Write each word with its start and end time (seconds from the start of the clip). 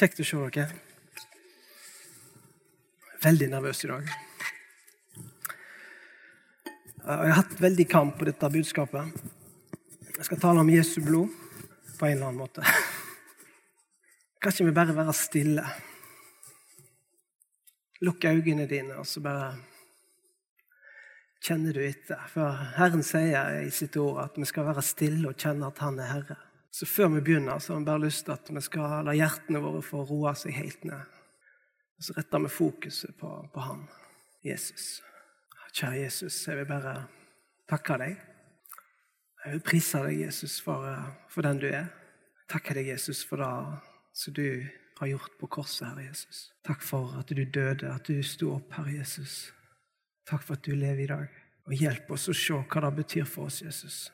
Kjekt 0.00 0.22
å 0.22 0.24
se 0.24 0.38
dere. 0.54 0.78
Veldig 3.20 3.48
nervøs 3.52 3.82
i 3.84 3.90
dag. 3.90 4.06
Jeg 7.00 7.18
har 7.18 7.36
hatt 7.36 7.52
veldig 7.60 7.86
kamp 7.90 8.16
på 8.16 8.24
dette 8.30 8.48
budskapet. 8.54 9.20
Jeg 10.16 10.24
skal 10.24 10.40
tale 10.40 10.64
om 10.64 10.72
Jesu 10.72 11.02
blod 11.04 11.28
på 11.98 12.08
en 12.08 12.16
eller 12.16 12.30
annen 12.30 12.40
måte. 12.40 12.64
Kan 14.40 14.56
vi 14.56 14.72
bare 14.72 14.96
være 14.96 15.12
stille? 15.20 15.68
Lukk 18.00 18.24
øynene 18.24 18.64
dine, 18.70 18.96
og 18.96 19.04
så 19.04 19.20
bare 19.20 19.52
kjenner 21.44 21.76
du 21.76 21.84
etter. 21.84 22.24
For 22.32 22.56
Herren 22.78 23.04
sier 23.04 23.66
i 23.66 23.68
sitt 23.68 24.00
ord 24.00 24.24
at 24.24 24.40
vi 24.40 24.48
skal 24.48 24.72
være 24.72 24.92
stille 24.96 25.28
og 25.28 25.36
kjenne 25.36 25.68
at 25.68 25.84
Han 25.84 26.00
er 26.00 26.16
Herre. 26.16 26.44
Så 26.70 26.86
før 26.86 27.08
vi 27.16 27.20
begynner, 27.20 27.58
så 27.58 27.72
har 27.72 27.80
vi 27.80 27.88
bare 27.88 28.04
lyst 28.04 28.24
til 28.24 28.36
at 28.36 28.50
vi 28.54 28.62
skal 28.62 29.04
la 29.06 29.14
hjertene 29.18 29.62
våre 29.62 29.82
få 29.82 30.04
roe 30.06 30.34
seg 30.38 30.54
helt 30.54 30.84
ned. 30.86 31.16
Og 31.98 32.06
så 32.06 32.14
retter 32.16 32.44
vi 32.44 32.52
fokuset 32.54 33.16
på, 33.18 33.30
på 33.52 33.64
Han, 33.66 33.86
Jesus. 34.46 35.00
Kjære 35.74 36.02
Jesus, 36.02 36.36
jeg 36.48 36.58
vil 36.58 36.66
bare 36.66 36.94
takke 37.70 37.98
deg. 38.00 38.16
Jeg 39.44 39.54
vil 39.54 39.64
prise 39.64 40.02
deg, 40.04 40.20
Jesus, 40.24 40.58
for, 40.62 40.86
for 41.30 41.46
den 41.46 41.60
du 41.62 41.68
er. 41.70 41.86
Takke 42.50 42.74
deg, 42.76 42.90
Jesus, 42.90 43.22
for 43.26 43.42
det 43.42 43.50
som 44.18 44.34
du 44.34 44.66
har 45.00 45.06
gjort 45.06 45.36
på 45.40 45.46
korset, 45.46 45.86
Herre 45.88 46.08
Jesus. 46.08 46.50
Takk 46.66 46.82
for 46.84 47.14
at 47.18 47.30
du 47.30 47.44
døde, 47.44 47.88
at 47.88 48.08
du 48.08 48.22
sto 48.26 48.56
opp, 48.56 48.74
Herre 48.76 48.98
Jesus. 48.98 49.52
Takk 50.28 50.44
for 50.44 50.58
at 50.58 50.66
du 50.66 50.74
lever 50.74 51.04
i 51.04 51.10
dag. 51.10 51.38
Og 51.70 51.76
hjelp 51.78 52.10
oss 52.12 52.28
å 52.28 52.36
se 52.36 52.58
hva 52.58 52.82
det 52.84 52.90
betyr 52.98 53.28
for 53.28 53.48
oss, 53.48 53.62
Jesus. 53.62 54.10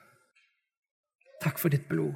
Takk 1.43 1.59
for 1.59 1.73
ditt 1.73 1.89
blod. 1.89 2.15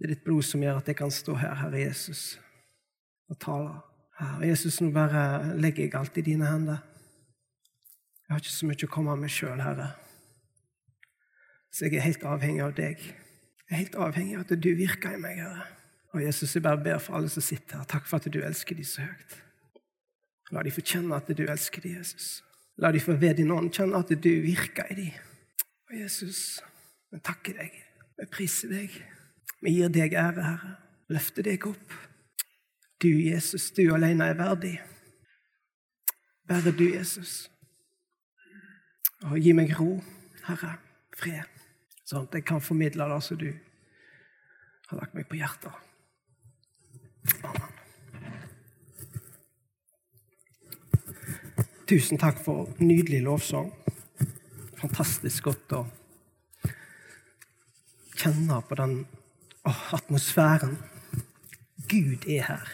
Det 0.00 0.06
er 0.06 0.14
ditt 0.14 0.22
blod 0.24 0.46
som 0.48 0.62
gjør 0.64 0.78
at 0.80 0.86
jeg 0.88 0.96
kan 0.96 1.10
stå 1.12 1.34
her, 1.36 1.58
Herre 1.60 1.82
Jesus, 1.82 2.38
og 3.28 3.36
tale. 3.36 3.74
Herre 4.16 4.48
Jesus, 4.48 4.78
nå 4.80 4.88
bare 4.96 5.58
legger 5.60 5.84
jeg 5.84 5.98
alt 5.98 6.16
i 6.16 6.24
dine 6.24 6.48
hender. 6.48 6.78
Jeg 8.24 8.32
har 8.32 8.40
ikke 8.40 8.54
så 8.54 8.68
mye 8.70 8.88
å 8.88 8.94
komme 8.94 9.16
med 9.20 9.34
sjøl, 9.34 9.60
Herre. 9.60 9.90
Så 11.68 11.84
jeg 11.84 12.00
er 12.00 12.06
helt 12.08 12.24
avhengig 12.24 12.64
av 12.64 12.72
deg. 12.80 13.04
Jeg 13.04 13.76
er 13.76 13.82
helt 13.82 14.00
avhengig 14.00 14.40
av 14.40 14.46
at 14.46 14.56
du 14.56 14.70
virker 14.80 15.18
i 15.18 15.20
meg, 15.20 15.44
Herre. 15.44 15.68
Og 16.16 16.24
Jesus, 16.24 16.56
jeg 16.56 16.64
bare 16.64 16.80
ber 16.80 17.04
for 17.04 17.20
alle 17.20 17.28
som 17.28 17.44
sitter 17.44 17.82
her. 17.82 17.92
Takk 17.92 18.08
for 18.08 18.16
at 18.16 18.32
du 18.32 18.40
elsker 18.40 18.80
dem 18.80 18.88
så 18.88 19.04
høyt. 19.04 19.38
La 20.56 20.64
de 20.64 20.72
få 20.72 20.80
kjenne 20.80 21.20
at 21.20 21.28
du 21.28 21.44
elsker 21.44 21.84
dem, 21.84 22.00
Jesus. 22.00 22.40
La 22.80 22.88
de 22.88 23.04
få 23.04 23.20
ved 23.20 23.36
din 23.36 23.52
ånd 23.52 23.68
kjenne 23.76 24.00
at 24.00 24.16
du 24.16 24.32
virker 24.48 24.88
i 24.90 25.02
dem. 25.04 25.24
Og 25.92 26.00
Jesus, 26.00 26.62
jeg 27.12 27.20
takker 27.28 27.60
deg. 27.60 27.82
Jeg 28.16 28.32
priser 28.32 28.72
deg. 28.72 29.02
Vi 29.60 29.74
gir 29.76 29.92
deg 29.92 30.14
ære, 30.16 30.44
Herre. 30.44 30.76
Løfter 31.10 31.44
deg 31.44 31.66
opp. 31.68 31.96
Du, 33.02 33.08
Jesus, 33.08 33.70
du 33.76 33.82
alene 33.94 34.30
er 34.30 34.38
verdig. 34.38 34.76
Bare 36.48 36.72
du, 36.76 36.86
Jesus. 36.90 37.50
Og 39.28 39.36
gi 39.40 39.52
meg 39.56 39.74
ro, 39.78 39.98
Herre, 40.46 40.76
fred, 41.16 41.60
sånn 42.08 42.28
at 42.28 42.38
jeg 42.38 42.46
kan 42.48 42.64
formidle 42.64 43.08
det 43.10 43.20
som 43.26 43.40
du 43.40 43.50
har 44.90 45.02
lagt 45.02 45.16
meg 45.16 45.28
på 45.28 45.40
hjertet. 45.40 45.76
Amen. 47.44 47.76
Tusen 51.90 52.20
takk 52.22 52.38
for 52.38 52.68
nydelig 52.78 53.18
lovsang. 53.26 53.72
Fantastisk 54.78 55.48
godt 55.48 55.72
å 55.74 55.80
kjenne 58.14 58.60
på 58.68 58.78
den 58.78 58.92
åh, 59.64 59.94
atmosfæren. 59.94 60.78
Gud 61.88 62.28
er 62.28 62.42
her. 62.42 62.68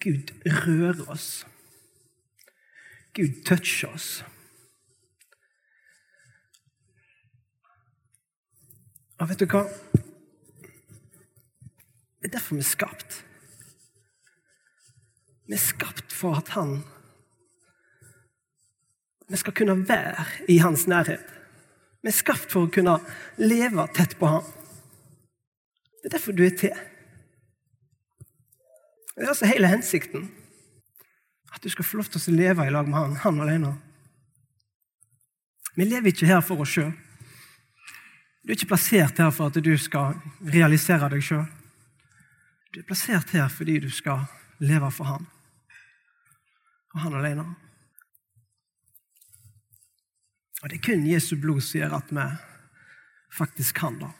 Gud 0.00 0.32
rører 0.46 1.10
oss. 1.10 1.46
Gud 3.14 3.44
toucher 3.44 3.88
oss. 3.88 4.24
Og 9.20 9.28
vet 9.28 9.42
du 9.42 9.46
hva? 9.52 9.66
Det 12.20 12.28
er 12.28 12.32
derfor 12.38 12.56
vi 12.56 12.62
er 12.64 12.70
skapt. 12.70 13.18
Vi 15.48 15.56
er 15.56 15.64
skapt 15.64 16.12
for 16.12 16.38
at 16.40 16.48
han 16.56 16.80
Vi 19.30 19.36
skal 19.36 19.54
kunne 19.54 19.88
være 19.88 20.24
i 20.48 20.56
hans 20.58 20.86
nærhet. 20.86 21.22
Vi 22.02 22.08
er 22.08 22.16
skapt 22.16 22.50
for 22.50 22.66
å 22.66 22.72
kunne 22.72 22.96
leve 23.38 23.84
tett 23.94 24.16
på 24.18 24.26
ham. 24.26 24.48
Det 26.00 26.08
er 26.08 26.16
derfor 26.16 26.32
du 26.32 26.42
er 26.44 26.56
til. 26.56 26.76
Det 29.14 29.24
er 29.24 29.28
altså 29.28 29.46
hele 29.46 29.68
hensikten. 29.68 30.30
At 31.54 31.62
du 31.62 31.68
skal 31.68 31.84
få 31.84 32.00
lov 32.00 32.08
til 32.08 32.20
å 32.32 32.36
leve 32.36 32.66
i 32.66 32.72
lag 32.72 32.88
med 32.88 32.96
han, 32.96 33.16
han 33.20 33.40
alene. 33.44 33.74
Vi 35.76 35.84
lever 35.84 36.12
ikke 36.12 36.28
her 36.30 36.40
for 36.40 36.62
oss 36.64 36.72
sjøl. 36.72 36.92
Du 38.40 38.52
er 38.52 38.56
ikke 38.56 38.70
plassert 38.72 39.18
her 39.20 39.30
for 39.34 39.50
at 39.50 39.58
du 39.60 39.74
skal 39.78 40.16
realisere 40.40 41.10
deg 41.12 41.24
sjøl. 41.24 41.44
Du 42.72 42.80
er 42.80 42.86
plassert 42.88 43.34
her 43.36 43.50
fordi 43.52 43.76
du 43.84 43.90
skal 43.92 44.24
leve 44.62 44.88
for 44.94 45.10
han. 45.10 45.26
Og 46.94 47.04
han 47.04 47.18
alene. 47.18 47.44
Og 50.62 50.68
det 50.68 50.78
er 50.78 50.84
kun 50.84 51.06
Jesu 51.08 51.36
blod 51.40 51.60
som 51.64 51.80
gjør 51.80 51.98
at 52.00 52.10
vi 52.12 52.26
faktisk 53.36 53.76
kan 53.80 54.00
det. 54.00 54.10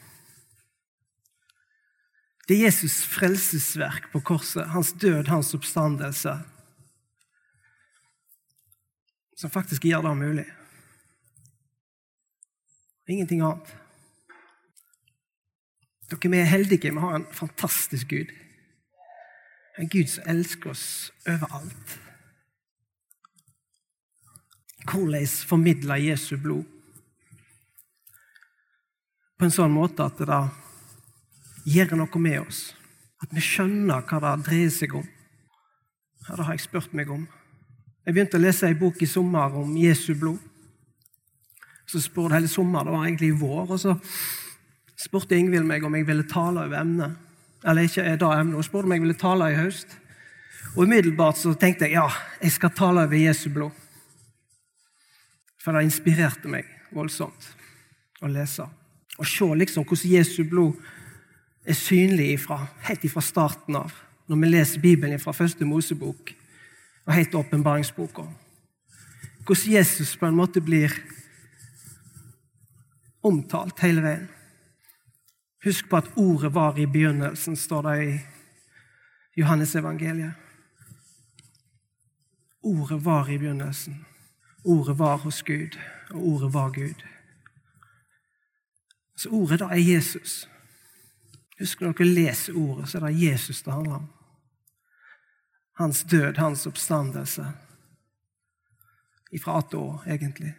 Det 2.50 2.56
er 2.59 2.66
Jesus' 2.66 3.05
frelsesverk 3.06 4.09
på 4.11 4.21
korset, 4.27 4.65
hans 4.72 4.88
død, 4.99 5.28
hans 5.31 5.55
oppstandelse, 5.55 6.33
som 9.38 9.50
faktisk 9.55 9.84
gjør 9.87 10.03
det 10.03 10.16
mulig. 10.19 10.47
Ingenting 13.06 13.44
annet. 13.47 13.71
Dere, 16.11 16.41
er 16.41 16.50
heldige. 16.50 16.91
Vi 16.91 16.99
har 16.99 17.15
en 17.21 17.27
fantastisk 17.31 18.09
Gud. 18.09 18.34
En 19.78 19.88
Gud 19.88 20.11
som 20.11 20.27
elsker 20.27 20.71
oss 20.75 21.12
overalt. 21.31 21.99
Hvordan 24.91 25.27
formidler 25.47 26.03
Jesu 26.03 26.34
blod? 26.37 26.67
På 29.38 29.47
en 29.47 29.55
sånn 29.55 29.71
måte 29.71 30.11
at 30.11 30.19
det 30.19 30.41
gjør 31.69 31.97
noe 32.00 32.22
med 32.22 32.41
oss. 32.43 32.71
At 33.21 33.32
vi 33.37 33.43
skjønner 33.44 34.04
hva 34.09 34.21
det 34.25 34.47
dreier 34.47 34.72
seg 34.72 34.94
om. 34.97 35.06
Ja, 36.28 36.37
det 36.37 36.47
har 36.47 36.56
jeg 36.56 36.65
spurt 36.65 36.94
meg 36.97 37.10
om. 37.12 37.26
Jeg 38.06 38.15
begynte 38.16 38.38
å 38.38 38.43
lese 38.43 38.69
ei 38.69 38.76
bok 38.78 39.00
i 39.03 39.09
sommer 39.09 39.56
om 39.60 39.75
Jesu 39.76 40.15
blod. 40.19 40.38
Så 41.91 42.00
spurte 42.00 42.37
hele 42.37 42.49
sommer, 42.49 42.87
det 42.87 42.94
var 42.94 43.06
egentlig 43.06 43.32
i 43.32 43.38
vår, 43.41 43.72
og 43.75 43.81
så 43.82 43.97
spurte 45.00 45.37
Ingvild 45.37 45.66
meg 45.66 45.84
om 45.84 45.97
jeg 45.99 46.06
ville 46.06 46.28
tale 46.31 46.65
over 46.65 46.81
emnet. 46.81 47.16
Eller 47.66 47.88
ikke 47.88 48.04
er 48.06 48.20
det 48.20 48.31
emnet, 48.31 48.56
hun 48.56 48.65
spurte 48.66 48.88
om 48.88 48.94
jeg 48.94 49.04
ville 49.04 49.19
tale 49.19 49.50
i 49.50 49.59
høst. 49.59 49.97
Og 50.76 50.84
Umiddelbart 50.87 51.41
så 51.41 51.53
tenkte 51.59 51.88
jeg 51.88 51.99
ja, 51.99 52.06
jeg 52.41 52.54
skal 52.54 52.72
tale 52.78 53.04
over 53.09 53.19
Jesu 53.19 53.49
blod. 53.50 53.75
For 55.60 55.76
det 55.76 55.88
inspirerte 55.88 56.49
meg 56.49 56.69
voldsomt 56.94 57.50
å 58.22 58.31
lese. 58.31 58.65
Og 59.19 59.28
se 59.28 59.49
liksom 59.60 59.84
hvordan 59.84 60.15
Jesu 60.15 60.44
blod 60.49 60.78
er 61.65 61.76
synlig 61.76 62.32
ifra, 62.32 62.66
helt 62.87 63.04
ifra 63.04 63.22
starten 63.25 63.76
av, 63.76 63.93
når 64.28 64.37
vi 64.37 64.50
leser 64.50 64.81
Bibelen 64.81 65.21
fra 65.21 65.32
første 65.37 65.65
Mosebok 65.65 66.34
og 67.06 67.15
helt 67.15 67.31
til 67.31 67.41
åpenbaringsboka. 67.41 68.22
Hvordan 69.47 69.72
Jesus 69.72 70.16
på 70.16 70.26
en 70.26 70.37
måte 70.37 70.60
blir 70.60 70.94
omtalt 73.22 73.81
hele 73.84 74.03
veien. 74.04 74.28
Husk 75.65 75.88
på 75.91 75.99
at 76.00 76.12
ordet 76.16 76.54
var 76.54 76.78
i 76.78 76.87
begynnelsen, 76.87 77.56
står 77.56 77.82
det 77.82 77.97
i 78.04 78.20
Johannes 79.37 79.75
evangeliet. 79.76 80.32
Ordet 82.62 83.05
var 83.05 83.29
i 83.29 83.38
begynnelsen. 83.38 84.06
Ordet 84.64 84.99
var 84.99 85.17
hos 85.17 85.43
Gud, 85.43 85.76
og 86.11 86.26
ordet 86.26 86.55
var 86.55 86.70
Gud. 86.70 87.05
Så 89.17 89.29
ordet 89.29 89.61
da 89.61 89.64
er 89.64 89.84
Jesus. 89.84 90.49
Husk 91.60 91.82
når 91.84 91.92
dere 91.98 92.14
leser 92.16 92.56
ordet, 92.56 92.88
så 92.88 92.98
er 92.98 93.06
det 93.08 93.20
Jesus 93.20 93.62
det 93.62 93.74
handler 93.74 94.00
om. 94.00 94.08
Hans 95.80 96.02
død, 96.08 96.38
hans 96.40 96.66
oppstandelse. 96.68 97.44
Ifra 99.36 99.58
A 99.60 99.64
til 99.68 99.84
Å, 99.84 99.98
egentlig. 100.08 100.54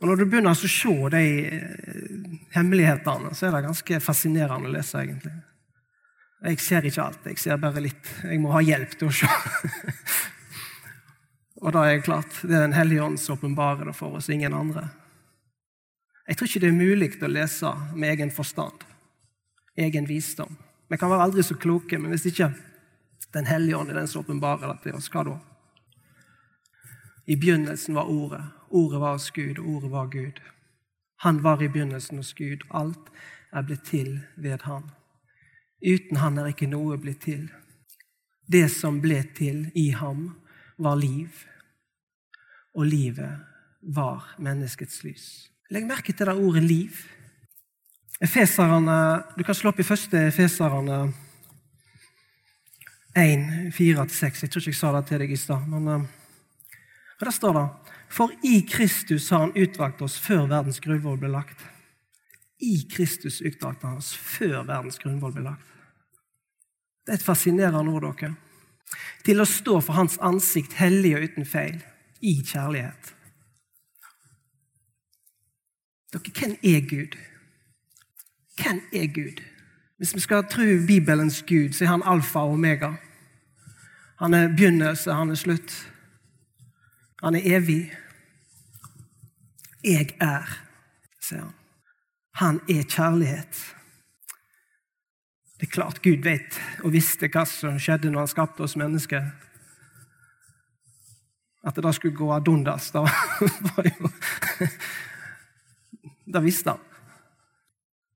Og 0.00 0.08
Når 0.08 0.16
du 0.16 0.24
begynner 0.24 0.54
å 0.54 0.56
se 0.56 0.92
de 1.12 1.24
eh, 1.44 2.36
hemmelighetene, 2.54 3.34
så 3.36 3.48
er 3.48 3.56
det 3.56 3.66
ganske 3.66 4.00
fascinerende 4.00 4.70
å 4.70 4.72
lese, 4.72 5.02
egentlig. 5.02 5.34
Jeg 6.40 6.60
ser 6.64 6.86
ikke 6.88 7.04
alt, 7.04 7.26
jeg 7.28 7.40
ser 7.40 7.60
bare 7.60 7.82
litt. 7.84 8.12
Jeg 8.24 8.40
må 8.40 8.52
ha 8.54 8.62
hjelp 8.64 8.94
til 8.96 9.10
å 9.10 9.16
se. 9.18 9.28
og 11.64 11.74
da 11.76 11.84
er 11.84 11.98
jeg 11.98 12.06
klart, 12.06 12.38
det 12.40 12.56
er 12.56 12.64
Den 12.64 12.76
hellige 12.76 13.04
ånd 13.04 13.20
som 13.20 13.36
åpenbarer 13.36 13.90
det 13.90 13.96
for 13.96 14.16
oss, 14.16 14.30
ingen 14.32 14.56
andre. 14.56 14.86
Jeg 16.28 16.38
tror 16.38 16.48
ikke 16.48 16.64
det 16.64 16.70
er 16.70 16.80
mulig 16.80 17.10
å 17.20 17.28
lese 17.28 17.74
med 17.92 18.14
egen 18.14 18.32
forstand. 18.32 18.88
Egen 19.76 20.06
visdom. 20.06 20.56
Vi 20.88 20.98
kan 20.98 21.10
være 21.10 21.22
aldri 21.22 21.42
så 21.42 21.54
kloke, 21.54 21.98
men 21.98 22.10
hvis 22.10 22.26
ikke 22.32 22.52
Den 23.34 23.46
hellige 23.46 23.76
ånd 23.76 23.90
er 23.90 23.94
den 23.94 24.08
som 24.08 24.24
åpenbarer 24.24 24.72
det 24.72 24.82
til 24.82 24.96
oss, 24.98 25.06
hva 25.12 25.22
da? 25.22 25.36
I 27.30 27.36
begynnelsen 27.36 27.94
var 27.94 28.08
Ordet. 28.10 28.42
Ordet 28.70 29.00
var 29.00 29.12
hos 29.12 29.30
Gud, 29.30 29.58
og 29.58 29.68
Ordet 29.68 29.90
var 29.90 30.08
Gud. 30.10 30.40
Han 31.22 31.42
var 31.42 31.62
i 31.62 31.68
begynnelsen 31.68 32.16
hos 32.16 32.32
Gud. 32.34 32.64
Alt 32.74 33.12
er 33.52 33.62
blitt 33.62 33.84
til 33.86 34.20
ved 34.36 34.64
Han. 34.66 34.90
Uten 35.78 36.16
Han 36.16 36.38
er 36.38 36.50
ikke 36.50 36.66
noe 36.66 36.98
blitt 36.98 37.22
til. 37.22 37.46
Det 38.50 38.66
som 38.72 38.98
ble 39.00 39.22
til 39.36 39.70
i 39.78 39.90
ham, 39.94 40.32
var 40.78 40.96
liv, 40.96 41.28
og 42.74 42.86
livet 42.86 43.38
var 43.94 44.34
menneskets 44.38 45.04
lys. 45.04 45.26
Legg 45.70 45.86
merke 45.86 46.12
til 46.12 46.26
det 46.26 46.34
ordet 46.34 46.62
'liv'. 46.62 47.19
Efeserne, 48.20 49.24
Du 49.36 49.44
kan 49.44 49.54
slå 49.54 49.70
opp 49.72 49.80
i 49.80 49.86
første 49.86 50.26
Efeserne 50.28 51.12
1, 53.16 53.72
4-6. 53.72 54.42
Jeg 54.42 54.50
tror 54.50 54.60
ikke 54.60 54.70
jeg 54.70 54.76
sa 54.76 54.92
det 54.92 55.06
til 55.08 55.22
deg 55.22 55.32
i 55.32 55.36
stad. 55.36 55.66
men... 55.68 55.88
og 55.88 57.24
der 57.24 57.30
står 57.30 57.52
det 57.52 57.68
For 58.08 58.30
i 58.44 58.60
Kristus 58.68 59.30
har 59.30 59.38
han 59.38 59.56
utvalgt 59.56 60.02
oss 60.02 60.18
før 60.18 60.46
verdens 60.46 60.80
grunnvoll 60.80 61.18
ble 61.18 61.30
lagt. 61.32 61.64
I 62.60 62.86
Kristus 62.92 63.40
utvalgte 63.40 63.86
han 63.86 63.96
oss 63.96 64.12
før 64.12 64.66
verdens 64.68 64.98
grunnvoll 64.98 65.32
ble 65.32 65.42
lagt. 65.42 65.66
Det 67.06 67.12
er 67.12 67.18
et 67.18 67.24
fascinerende 67.24 67.90
ord, 67.90 68.04
dere. 68.20 68.34
Til 69.24 69.40
å 69.40 69.48
stå 69.48 69.80
for 69.80 69.96
hans 69.96 70.18
ansikt 70.20 70.76
hellig 70.76 71.14
og 71.16 71.24
uten 71.24 71.46
feil, 71.48 71.80
i 72.20 72.42
kjærlighet. 72.44 73.14
Dere, 76.12 76.32
hvem 76.36 76.56
er 76.62 76.80
Gud? 76.84 77.16
Hvem 78.62 78.82
er 78.92 79.06
Gud? 79.14 79.42
Hvis 79.96 80.14
vi 80.14 80.20
skal 80.20 80.44
tro 80.50 80.62
Bibelens 80.86 81.42
Gud, 81.48 81.72
så 81.72 81.84
er 81.84 81.88
han 81.88 82.02
alfa 82.04 82.38
og 82.38 82.52
omega. 82.52 82.92
Han 84.18 84.34
er 84.34 84.48
begynnelse, 84.48 85.12
han 85.12 85.30
er 85.30 85.34
slutt. 85.34 85.92
Han 87.22 87.34
er 87.34 87.40
evig. 87.44 87.92
Jeg 89.84 90.16
er, 90.20 90.48
sier 91.20 91.40
han. 91.40 91.54
Han 92.40 92.60
er 92.68 92.82
kjærlighet. 92.88 93.60
Det 95.60 95.66
er 95.66 95.70
klart 95.70 96.02
Gud 96.02 96.22
vet 96.24 96.56
og 96.84 96.92
visste 96.92 97.28
hva 97.28 97.44
som 97.48 97.76
skjedde 97.80 98.08
når 98.08 98.24
han 98.24 98.32
skapte 98.32 98.64
oss 98.64 98.78
mennesker. 98.80 99.26
At 101.64 101.76
det 101.76 101.84
da 101.84 101.92
skulle 101.92 102.16
gå 102.16 102.30
ad 102.32 102.48
undas, 102.48 102.90
da 102.92 103.04
var 103.68 103.88
jo 103.90 104.12
Det 106.32 106.44
visste 106.44 106.70
han. 106.70 106.89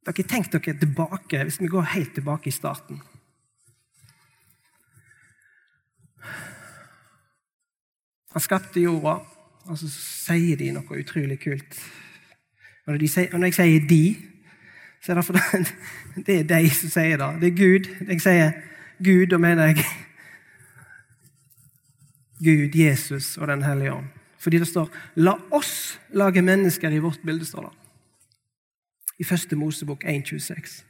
Dere 0.04 0.26
Tenk 0.28 0.50
dere 0.52 0.76
tilbake, 0.78 1.44
hvis 1.44 1.60
vi 1.60 1.70
går 1.72 1.92
helt 1.94 2.14
tilbake 2.14 2.48
i 2.48 2.52
starten. 2.52 3.00
Han 8.34 8.42
skapte 8.42 8.82
jorda, 8.82 9.20
og 9.64 9.78
så 9.78 9.88
sier 9.88 10.58
de 10.60 10.72
noe 10.74 11.00
utrolig 11.00 11.38
kult. 11.40 11.76
Og 12.84 12.92
når, 12.92 13.06
sier, 13.08 13.30
når 13.32 13.46
jeg 13.46 13.54
sier 13.54 13.86
'de', 13.88 14.16
så 15.00 15.12
er 15.12 15.14
det 15.14 15.24
fordi 15.24 15.40
det 16.26 16.38
er 16.40 16.48
de 16.48 16.70
som 16.70 16.90
sier 16.90 17.16
det. 17.16 17.30
Det 17.40 17.48
er 17.48 17.56
Gud. 17.56 18.08
Jeg 18.08 18.20
sier 18.20 18.52
Gud, 19.04 19.26
da 19.26 19.38
mener 19.38 19.64
jeg 19.64 19.84
Gud, 22.44 22.76
Jesus 22.76 23.36
og 23.36 23.48
Den 23.48 23.62
hellige 23.62 23.92
ånd. 23.92 24.06
Fordi 24.38 24.58
det 24.58 24.68
står 24.68 24.90
'La 25.16 25.38
oss 25.50 26.00
lage 26.12 26.42
mennesker 26.42 26.90
i 26.90 26.98
vårt 26.98 27.20
bilde', 27.24 27.44
står 27.44 27.70
det. 27.70 27.83
I 29.19 29.25
første 29.25 29.56
Mosebok 29.56 30.05
1,26. 30.05 30.82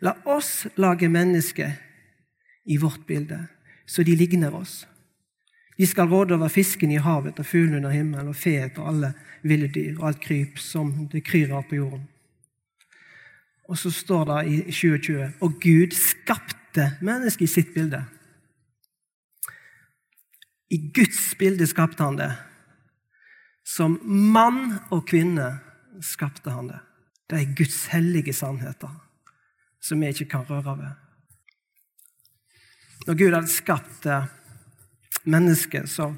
La 0.00 0.14
oss 0.24 0.66
lage 0.76 1.08
mennesker 1.08 1.72
i 2.64 2.76
vårt 2.76 3.06
bilde, 3.06 3.46
så 3.86 4.02
de 4.02 4.16
ligner 4.16 4.54
oss. 4.54 4.86
De 5.78 5.86
skal 5.86 6.08
råde 6.08 6.34
over 6.34 6.48
fisken 6.48 6.90
i 6.90 7.02
havet 7.02 7.38
og 7.38 7.46
fuglene 7.46 7.76
under 7.76 7.90
himmelen 7.90 8.30
og 8.30 8.36
feet 8.38 8.78
og 8.78 8.88
alle 8.92 9.12
ville 9.42 9.68
dyr 9.68 9.98
og 9.98 10.08
alt 10.08 10.20
kryp 10.22 10.58
som 10.62 10.92
det 11.10 11.24
kryr 11.26 11.50
av 11.54 11.66
på 11.68 11.80
jorden. 11.80 12.06
Og 13.68 13.78
så 13.80 13.90
står 13.90 14.24
det 14.30 14.40
i 14.52 14.58
2020 14.70 15.42
og 15.42 15.58
Gud 15.62 15.96
skapte 15.98 16.92
mennesket 17.02 17.48
i 17.48 17.52
sitt 17.54 17.74
bilde. 17.74 18.04
I 20.70 20.78
Guds 20.94 21.34
bilde 21.38 21.66
skapte 21.66 22.02
han 22.02 22.18
det. 22.18 22.32
Som 23.64 23.98
mann 24.04 24.78
og 24.92 25.06
kvinne 25.08 25.56
skapte 26.02 26.52
han 26.52 26.68
det. 26.70 26.80
Det 27.30 27.40
er 27.40 27.56
Guds 27.56 27.86
hellige 27.92 28.32
sannheter 28.36 28.92
som 29.84 30.00
vi 30.00 30.08
ikke 30.12 30.30
kan 30.32 30.46
røre 30.48 30.76
ved. 30.78 30.92
Når 33.06 33.18
Gud 33.20 33.34
hadde 33.36 33.52
skapt 33.52 34.06
mennesket, 35.28 35.90
så 35.90 36.14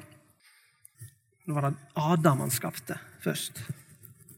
var 1.47 1.67
det 1.67 1.75
Adam 1.95 2.39
han 2.45 2.51
skapte 2.51 2.99
først. 3.23 3.63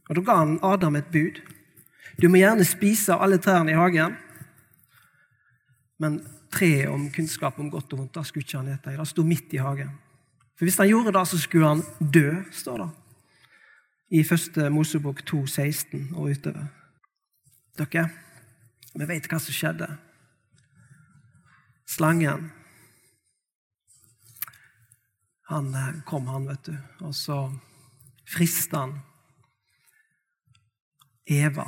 Og 0.10 0.16
Da 0.16 0.22
ga 0.22 0.36
han 0.42 0.60
Adam 0.64 0.96
et 0.96 1.12
bud. 1.12 1.42
Du 2.22 2.30
må 2.30 2.42
gjerne 2.42 2.66
spise 2.66 3.14
av 3.14 3.22
alle 3.24 3.38
trærne 3.38 3.72
i 3.72 3.78
hagen, 3.78 4.16
men 6.00 6.20
treet 6.52 6.90
om 6.90 7.10
kunnskap 7.14 7.60
om 7.60 7.70
godt 7.70 7.94
og 7.94 8.00
vondt 8.00 8.16
da 8.18 8.24
skulle 8.26 8.46
ikke 8.46 8.58
han 8.58 8.74
ete 8.74 8.94
i. 8.94 8.98
Det 8.98 9.08
sto 9.08 9.24
midt 9.24 9.54
i 9.54 9.62
hagen. 9.62 9.92
For 10.58 10.66
Hvis 10.66 10.78
han 10.78 10.90
gjorde 10.90 11.14
det, 11.14 11.28
så 11.28 11.38
skulle 11.38 11.68
han 11.68 11.84
dø, 12.00 12.44
står 12.52 12.78
det 12.78 12.90
i 14.10 14.24
første 14.24 14.70
Mosebok 14.70 15.26
2, 15.26 15.46
16 15.48 16.14
og 16.16 16.32
utover. 16.32 16.70
Dere, 17.78 18.10
vi 18.96 19.08
vet 19.08 19.28
hva 19.30 19.40
som 19.42 19.56
skjedde. 19.56 19.90
Slangen 21.90 22.50
Han 25.50 25.74
eh, 25.74 26.02
kom, 26.06 26.28
han, 26.30 26.46
vet 26.46 26.68
du, 26.68 26.76
og 27.02 27.16
så 27.18 27.40
frista 28.30 28.84
han 28.84 28.92
Eva. 31.26 31.66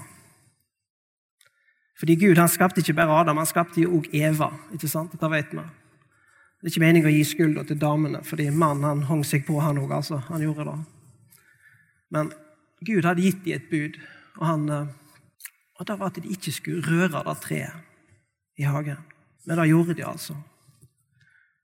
Fordi 1.97 2.15
Gud 2.15 2.37
han 2.37 2.49
skapte 2.49 2.81
ikke 2.81 2.93
bare 2.99 3.15
Adam, 3.23 3.41
han 3.41 3.49
skapte 3.49 3.81
jo 3.81 3.97
òg 3.97 4.09
Eva. 4.13 4.51
ikke 4.73 4.89
sant? 4.89 5.13
Dette 5.13 5.29
vet 5.33 5.49
vi. 5.53 5.65
Det 6.61 6.69
er 6.69 6.73
ikke 6.75 6.83
meningen 6.83 7.09
å 7.09 7.15
gi 7.15 7.25
skylda 7.25 7.65
til 7.65 7.81
damene, 7.81 8.21
fordi 8.25 8.51
mannen 8.53 8.85
han 8.85 9.03
hang 9.09 9.25
seg 9.25 9.47
på, 9.47 9.57
han 9.61 9.81
òg. 9.81 9.95
Altså. 9.97 10.21
Han 10.29 10.45
gjorde 10.45 10.67
det. 10.69 10.77
Men 12.11 12.31
Gud 12.85 13.05
hadde 13.07 13.23
gitt 13.23 13.43
dem 13.45 13.57
et 13.57 13.69
bud, 13.71 13.99
og, 14.37 14.45
han, 14.47 14.69
eh, 14.69 14.87
og 15.79 15.87
det 15.87 15.97
var 15.99 16.11
at 16.11 16.21
de 16.21 16.33
ikke 16.35 16.53
skulle 16.53 16.85
røre 16.85 17.23
det 17.27 17.37
treet 17.43 18.59
i 18.59 18.67
hagen. 18.67 19.01
Men 19.45 19.57
det 19.57 19.69
gjorde 19.71 19.97
de 19.97 20.05
altså. 20.05 20.35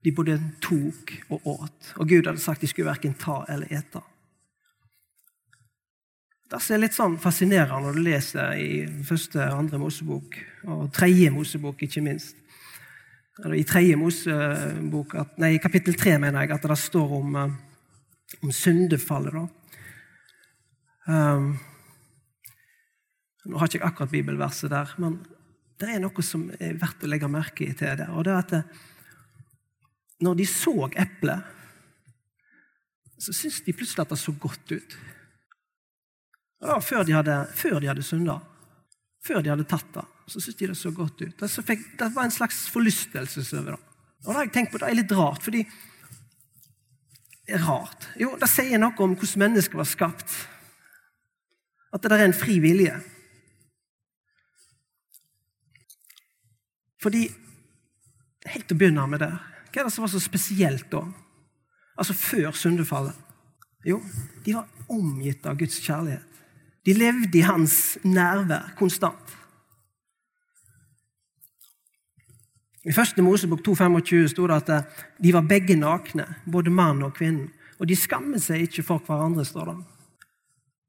De 0.05 0.13
både 0.15 0.37
tok 0.63 1.13
og 1.33 1.47
åt. 1.57 1.93
Og 1.97 2.07
Gud 2.09 2.29
hadde 2.29 2.41
sagt 2.41 2.63
de 2.63 2.69
skulle 2.69 2.89
verken 2.89 3.17
ta 3.17 3.43
eller 3.49 3.69
ete. 3.73 4.01
Det 6.47 6.61
er 6.71 6.79
litt 6.79 6.95
sånn 6.95 7.17
fascinerende 7.19 7.83
når 7.83 7.97
du 7.97 8.05
leser 8.05 8.53
i 8.55 8.85
første 9.03 9.41
og 9.49 9.65
andre 9.65 9.81
Mosebok, 9.81 10.37
og 10.71 10.85
tredje 10.95 11.31
Mosebok, 11.33 11.81
ikke 11.83 12.03
minst. 12.05 12.37
I 13.43 13.65
tredje 13.67 13.97
Mosebok, 13.99 15.17
nei, 15.43 15.57
i 15.57 15.61
kapittel 15.61 15.97
tre, 15.99 16.15
mener 16.21 16.45
jeg, 16.45 16.55
at 16.55 16.69
det 16.71 16.77
står 16.79 17.11
om, 17.19 17.35
eh, 17.35 18.37
om 18.41 18.51
syndefallet. 18.55 19.33
da. 19.33 19.56
Um, 21.07 21.53
nå 23.47 23.59
har 23.59 23.69
ikke 23.69 23.79
jeg 23.79 23.87
akkurat 23.87 24.11
bibelverset 24.11 24.71
der, 24.73 24.91
men 24.99 25.21
det 25.79 25.93
er 25.93 26.01
noe 26.03 26.25
som 26.25 26.47
er 26.59 26.75
verdt 26.79 27.05
å 27.05 27.09
legge 27.09 27.29
merke 27.31 27.67
til. 27.71 27.93
det, 27.99 28.09
og 28.11 28.25
det 28.27 28.33
er 28.33 28.41
at 28.41 28.53
det, 28.55 28.63
Når 30.19 30.35
de 30.35 30.45
så 30.49 30.89
eplet, 30.97 31.53
så 33.21 33.33
syntes 33.33 33.61
de 33.65 33.73
plutselig 33.73 34.01
at 34.01 34.09
det 34.09 34.17
så 34.17 34.31
godt 34.33 34.71
ut. 34.71 34.97
Det 36.57 36.67
var 36.67 36.81
før 36.81 37.03
de 37.05 37.13
hadde, 37.13 37.35
før 37.53 37.79
de 37.79 37.87
hadde 37.87 38.03
synda. 38.03 38.39
Før 39.23 39.43
de 39.45 39.51
hadde 39.53 39.67
tatt 39.69 39.93
det. 39.93 40.05
Så 40.27 40.41
syntes 40.41 40.57
de 40.57 40.67
det 40.67 40.77
så 40.77 40.91
godt 40.91 41.21
ut. 41.21 41.37
Det, 41.37 41.49
fikk, 41.69 41.85
det 41.99 42.09
var 42.15 42.25
en 42.25 42.33
slags 42.33 42.65
forlystelse 42.73 43.45
over 43.59 43.77
det. 43.77 43.79
Og 44.25 44.31
det 44.31 44.35
har 44.35 44.47
jeg 44.47 44.53
tenkt 44.57 44.73
på, 44.73 44.81
det 44.81 44.89
er 44.89 44.97
litt 44.97 45.13
rart, 45.15 45.43
fordi 45.45 45.67
Rart? 47.47 48.09
Jo, 48.19 48.33
det 48.35 48.49
sier 48.51 48.75
noe 48.81 48.91
om 48.99 49.13
hvordan 49.15 49.45
mennesket 49.45 49.77
var 49.79 49.87
skapt. 49.87 50.33
At 51.93 52.03
det 52.03 52.11
der 52.11 52.23
er 52.23 52.29
en 52.29 52.35
fri 52.35 52.59
vilje. 52.63 52.95
Fordi 57.01 57.27
Helt 58.47 58.71
å 58.71 58.77
begynne 58.79 59.05
med 59.11 59.19
det. 59.19 59.33
Hva 59.73 59.81
er 59.81 59.87
det 59.89 59.93
som 59.93 60.05
var 60.05 60.11
så 60.13 60.21
spesielt 60.23 60.87
da? 60.91 61.01
Altså 61.99 62.15
før 62.15 62.53
syndefallet? 62.55 63.15
Jo, 63.87 63.99
de 64.45 64.55
var 64.55 64.69
omgitt 64.91 65.45
av 65.47 65.57
Guds 65.59 65.79
kjærlighet. 65.83 66.23
De 66.87 66.95
levde 66.95 67.35
i 67.35 67.43
hans 67.43 67.97
nærvær 68.07 68.71
konstant. 68.79 69.35
I 72.87 72.95
første 72.95 73.23
Mosebok 73.23 73.65
2,25 73.65 74.29
sto 74.31 74.45
det 74.47 74.61
at 74.61 74.69
eh, 74.71 74.99
de 75.19 75.33
var 75.35 75.43
begge 75.49 75.75
nakne, 75.75 76.23
både 76.47 76.71
mann 76.71 77.03
og 77.03 77.17
kvinnen. 77.17 77.49
Og 77.81 77.89
de 77.89 77.97
skammet 77.99 78.45
seg 78.45 78.63
ikke 78.63 78.85
for 78.87 79.03
hverandre. 79.03 79.43
står 79.45 79.73
det. 79.73 79.96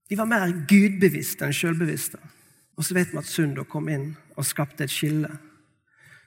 De 0.08 0.16
var 0.16 0.28
mer 0.28 0.52
gudbevisste 0.68 1.44
enn 1.44 1.56
selvbevisste. 1.56 2.20
Og 2.78 2.86
så 2.86 2.94
vet 2.96 3.12
vi 3.12 3.20
at 3.20 3.28
synda 3.28 3.64
kom 3.68 3.88
inn 3.92 4.12
og 4.38 4.46
skapte 4.46 4.86
et 4.86 4.92
skille. 4.92 5.30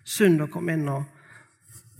Synda 0.03 0.47
kom 0.51 0.69
inn 0.69 0.87
og 0.91 1.07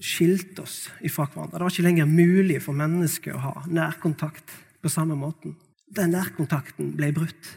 skilte 0.02 0.66
oss 0.66 0.90
ifra 1.06 1.28
hverandre. 1.30 1.58
Det 1.58 1.64
var 1.64 1.74
ikke 1.74 1.88
lenger 1.88 2.10
mulig 2.10 2.60
for 2.66 2.78
mennesker 2.78 3.38
å 3.38 3.44
ha 3.46 3.54
nærkontakt 3.70 4.54
på 4.82 4.92
samme 4.92 5.16
måten. 5.18 5.56
Den 5.92 6.14
nærkontakten 6.16 6.94
ble 6.98 7.12
brutt. 7.16 7.52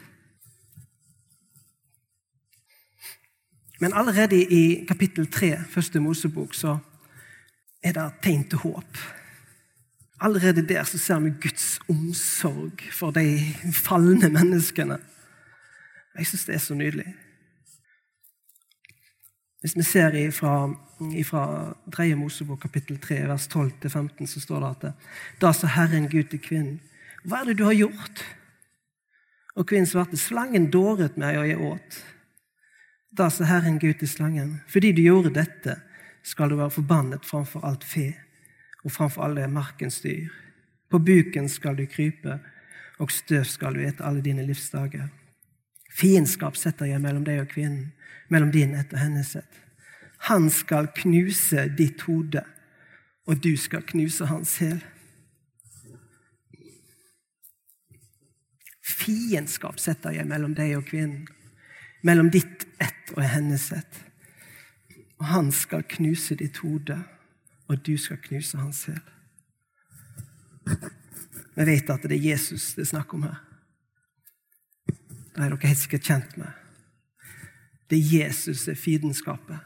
Men 3.79 3.93
allerede 3.93 4.37
i 4.39 4.85
kapittel 4.87 5.27
3, 5.27 5.51
første 5.69 5.99
Mosebok, 5.99 6.55
så 6.55 6.77
er 7.83 7.95
det 7.97 8.05
tegn 8.23 8.45
til 8.49 8.61
håp. 8.63 9.01
Allerede 10.19 10.67
der 10.67 10.83
så 10.83 10.97
ser 10.97 11.19
vi 11.19 11.33
Guds 11.41 11.79
omsorg 11.89 12.81
for 12.91 13.11
de 13.11 13.39
falne 13.73 14.29
menneskene. 14.29 14.97
Jeg 16.15 16.27
syns 16.27 16.45
det 16.45 16.55
er 16.55 16.63
så 16.63 16.73
nydelig. 16.73 17.15
Hvis 19.59 19.75
vi 19.75 19.83
ser 19.83 20.13
ifra, 20.13 20.69
ifra 21.17 21.73
3. 21.91 22.15
Mosebok 22.15 22.59
kapittel 22.61 22.99
3, 23.01 23.27
vers 23.27 23.47
12-15, 23.47 24.25
så 24.25 24.39
står 24.39 24.59
det 24.59 24.69
at 24.69 24.93
da 25.41 25.51
sa 25.53 25.67
Herren 25.67 26.07
Gud 26.09 26.29
til 26.31 26.39
kvinnen, 26.39 26.79
hva 27.25 27.41
er 27.41 27.49
det 27.49 27.57
du 27.57 27.65
har 27.65 27.73
gjort? 27.73 28.21
Og 29.55 29.65
kvinnen 29.67 29.89
svarte, 29.89 30.17
slangen 30.17 30.69
dåret 30.71 31.17
meg, 31.17 31.39
og 31.39 31.47
jeg 31.49 31.59
åt. 31.59 31.97
Da 33.17 33.29
sa 33.33 33.47
Herren 33.49 33.79
Gud 33.79 33.97
til 33.99 34.11
slangen, 34.11 34.59
fordi 34.69 34.93
du 34.93 35.01
gjorde 35.01 35.33
dette, 35.33 35.79
skal 36.23 36.49
du 36.49 36.59
være 36.59 36.71
forbannet 36.77 37.25
framfor 37.25 37.65
alt 37.65 37.83
fe 37.83 38.13
og 38.85 38.91
framfor 38.91 39.25
alle 39.25 39.47
markens 39.47 39.99
dyr. 40.01 40.29
På 40.89 40.99
buken 40.99 41.49
skal 41.49 41.77
du 41.77 41.85
krype, 41.89 42.39
og 43.01 43.11
støv 43.11 43.43
skal 43.43 43.75
du 43.75 43.81
ete 43.83 44.05
alle 44.05 44.21
dine 44.23 44.45
livsdager. 44.45 45.09
Fiendskap 45.95 46.57
setter 46.59 46.89
jeg 46.89 47.01
mellom 47.01 47.25
deg 47.25 47.41
og 47.41 47.49
kvinnen, 47.51 47.91
mellom 48.29 48.51
din 48.51 48.75
ett 48.75 48.93
og 48.93 48.99
hennes 48.99 49.35
ett. 49.35 49.61
Han 50.29 50.49
skal 50.49 50.87
knuse 50.95 51.67
ditt 51.77 52.05
hode, 52.07 52.43
og 53.25 53.41
du 53.43 53.55
skal 53.57 53.83
knuse 53.83 54.27
hans 54.29 54.57
hæl. 54.61 54.79
Fiendskap 58.85 59.79
setter 59.81 60.13
jeg 60.15 60.27
mellom 60.29 60.53
deg 60.57 60.75
og 60.77 60.85
kvinnen, 60.89 61.25
mellom 62.05 62.29
ditt 62.33 62.67
ett 62.81 63.13
og 63.15 63.23
hennes 63.25 63.71
ett. 63.73 64.01
Og 65.19 65.25
han 65.31 65.51
skal 65.51 65.85
knuse 65.89 66.37
ditt 66.37 66.61
hode, 66.63 66.99
og 67.67 67.85
du 67.85 67.97
skal 67.97 68.17
knuse 68.21 68.57
hans 68.57 68.83
hæl. 68.85 69.01
Vi 71.55 71.65
vet 71.65 71.89
at 71.89 72.03
det 72.03 72.17
er 72.17 72.29
Jesus 72.31 72.73
det 72.75 72.81
er 72.81 72.91
snakk 72.91 73.13
om 73.13 73.23
her. 73.23 73.39
Det 75.35 75.43
er 75.43 75.49
dere 75.51 75.67
helt 75.67 75.79
sikkert 75.79 76.07
kjent 76.07 76.37
med. 76.37 76.51
Det 77.89 77.99
er 77.99 78.25
Jesus 78.25 78.67
er 78.67 78.75
fiendskapet. 78.75 79.59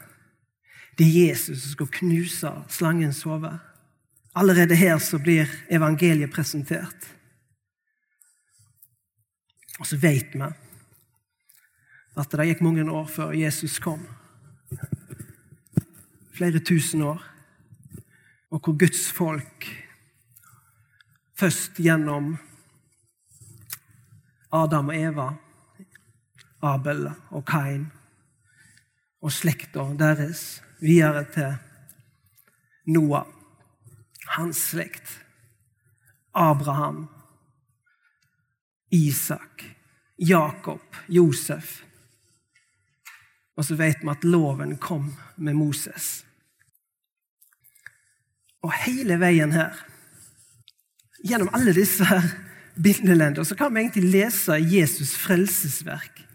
Det 0.98 1.08
er 1.08 1.30
Jesus 1.30 1.62
som 1.64 1.72
skal 1.72 1.92
knuse 2.00 2.52
slangens 2.70 3.24
hode. 3.24 3.52
Allerede 4.36 4.76
her 4.76 4.98
så 4.98 5.20
blir 5.20 5.48
evangeliet 5.70 6.32
presentert. 6.32 7.16
Og 9.80 9.88
så 9.88 9.98
vet 9.98 10.34
vi 10.34 10.50
at 12.20 12.32
det 12.32 12.48
gikk 12.50 12.62
mange 12.62 12.84
år 12.92 13.08
før 13.08 13.32
Jesus 13.32 13.80
kom. 13.80 14.04
Flere 16.36 16.60
tusen 16.60 17.02
år. 17.02 17.24
Og 18.50 18.60
hvor 18.60 18.78
Guds 18.78 19.12
folk 19.12 19.66
først 21.40 21.78
gjennom 21.78 22.38
Adam 24.52 24.90
og 24.90 24.98
Eva 24.98 25.30
Abel 26.62 27.08
og 27.32 27.46
Kain 27.48 27.88
og 29.24 29.32
slekta 29.32 29.86
deres 30.00 30.62
videre 30.80 31.24
til 31.32 31.56
Noah, 32.90 33.28
hans 34.36 34.58
slekt, 34.72 35.20
Abraham, 36.34 37.08
Isak, 38.92 39.64
Jakob, 40.18 40.96
Josef. 41.08 41.84
Og 43.56 43.66
så 43.66 43.76
vet 43.76 44.02
vi 44.02 44.10
at 44.10 44.24
loven 44.24 44.78
kom 44.78 45.14
med 45.38 45.54
Moses. 45.54 46.26
Og 48.66 48.74
hele 48.84 49.20
veien 49.22 49.54
her, 49.56 49.76
gjennom 51.24 51.52
alle 51.56 51.74
disse 51.76 52.06
her 52.08 52.26
bindelender, 52.80 53.44
så 53.44 53.56
kan 53.56 53.74
vi 53.74 53.84
egentlig 53.86 54.12
lese 54.12 54.60
Jesus' 54.60 55.16
frelsesverk 55.20 56.26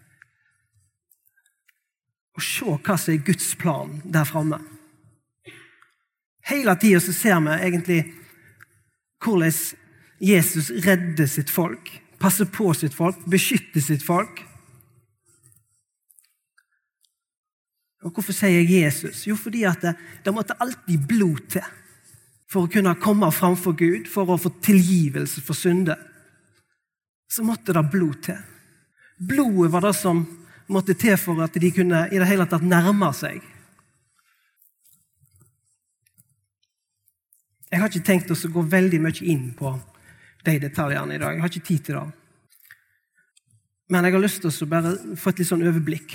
og 2.35 2.43
se 2.43 2.67
hva 2.67 2.97
som 2.99 3.15
er 3.15 3.23
Guds 3.23 3.53
plan 3.55 4.01
der 4.11 4.27
framme. 4.27 4.59
Hele 6.49 6.75
tida 6.81 7.01
ser 7.01 7.39
vi 7.41 7.55
egentlig 7.55 8.01
hvordan 9.25 9.53
Jesus 10.21 10.71
redder 10.85 11.27
sitt 11.31 11.51
folk, 11.51 11.89
passer 12.21 12.45
på 12.45 12.73
sitt 12.75 12.95
folk, 12.95 13.23
beskytter 13.31 13.81
sitt 13.81 14.03
folk. 14.05 14.43
Og 18.05 18.13
Hvorfor 18.13 18.37
sier 18.37 18.61
jeg 18.61 18.83
Jesus? 18.83 19.23
Jo, 19.27 19.37
fordi 19.37 19.65
det, 19.81 19.95
det 20.25 20.35
måtte 20.35 20.59
alltid 20.61 21.07
blod 21.09 21.41
til 21.55 21.65
for 22.55 22.69
å 22.69 22.71
kunne 22.71 22.95
komme 23.03 23.33
framfor 23.35 23.75
Gud, 23.75 24.07
for 24.11 24.31
å 24.31 24.39
få 24.39 24.53
tilgivelse 24.63 25.43
for 25.43 25.59
synder. 25.59 25.99
Så 27.27 27.43
måtte 27.43 27.75
det 27.75 27.83
blod 27.91 28.21
til. 28.23 28.39
Blodet 29.19 29.73
var 29.73 29.83
det 29.89 29.95
som 29.99 30.23
måtte 30.71 30.95
til 30.99 31.17
for 31.19 31.43
at 31.43 31.57
de 31.59 31.71
kunne 31.75 32.07
i 32.13 32.21
det 32.21 32.29
hele 32.31 32.47
tatt 32.47 32.63
nærme 32.63 33.11
seg. 33.17 33.43
Jeg 37.73 37.83
har 37.83 37.91
ikke 37.91 38.07
tenkt 38.07 38.31
å 38.31 38.53
gå 38.55 38.63
veldig 38.71 39.01
mye 39.03 39.25
inn 39.27 39.49
på 39.59 39.73
de 40.47 40.55
detaljene 40.63 41.17
i 41.17 41.19
dag. 41.19 41.35
Jeg 41.35 41.43
har 41.43 41.51
ikke 41.51 41.71
tid 41.73 41.89
til 41.89 41.99
det. 41.99 42.05
Men 43.91 44.07
jeg 44.07 44.15
har 44.15 44.23
lyst 44.23 44.45
til 44.45 44.55
å 44.55 44.69
bare 44.71 44.95
få 45.19 45.33
et 45.33 45.43
litt 45.43 45.51
sånn 45.51 45.67
overblikk. 45.67 46.15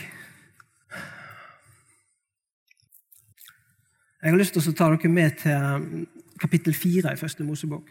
Jeg 4.19 4.31
har 4.33 4.39
lyst 4.39 4.55
til 4.55 4.71
å 4.71 4.75
ta 4.75 4.87
dere 4.93 5.11
med 5.11 5.35
til 5.43 6.07
kapittel 6.39 6.73
4 6.73 7.13
i 7.13 7.19
Første 7.19 7.43
Mosebok. 7.43 7.89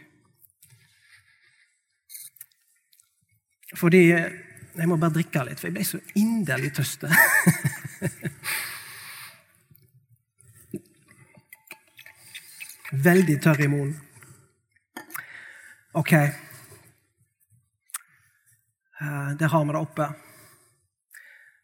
Fordi 3.76 4.02
jeg 4.78 4.88
må 4.88 4.96
bare 4.96 5.12
drikke 5.18 5.44
litt, 5.44 5.60
for 5.60 5.66
jeg 5.68 5.74
ble 5.76 5.84
så 5.84 5.98
inderlig 6.16 6.72
tørst. 6.76 7.04
Veldig 13.08 13.36
tørr 13.44 13.60
i 13.64 13.68
munnen. 13.68 13.96
Ok. 15.98 16.12
Eh, 19.00 19.30
der 19.38 19.48
har 19.48 19.64
vi 19.64 19.72
det 19.72 19.80
oppe. 19.80 20.06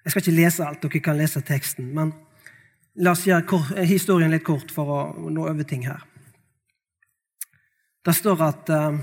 Jeg 0.04 0.10
skal 0.10 0.22
ikke 0.22 0.36
lese 0.36 0.66
alt, 0.66 0.82
dere 0.82 1.00
kan 1.00 1.16
lese 1.16 1.40
teksten. 1.40 1.86
Men 1.96 2.12
la 3.00 3.10
oss 3.14 3.24
gjøre 3.26 3.84
historien 3.88 4.30
litt 4.34 4.44
kort 4.44 4.70
for 4.74 4.84
å 4.84 5.30
nå 5.30 5.48
over 5.48 5.64
ting 5.64 5.86
her. 5.88 6.02
Det 8.04 8.12
står 8.12 8.42
at 8.44 8.68
eh, 8.68 8.98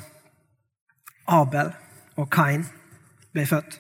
Abel 1.34 1.72
og 2.22 2.28
Kain 2.34 2.68
ble 3.34 3.46
født. 3.50 3.80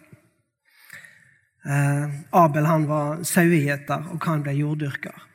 Eh, 1.65 2.15
Abel 2.33 2.65
han 2.65 2.87
var 2.89 3.21
sauegjeter, 3.27 4.07
og 4.09 4.17
Kain 4.23 4.41
ble 4.41 4.55
jorddyrker. 4.57 5.27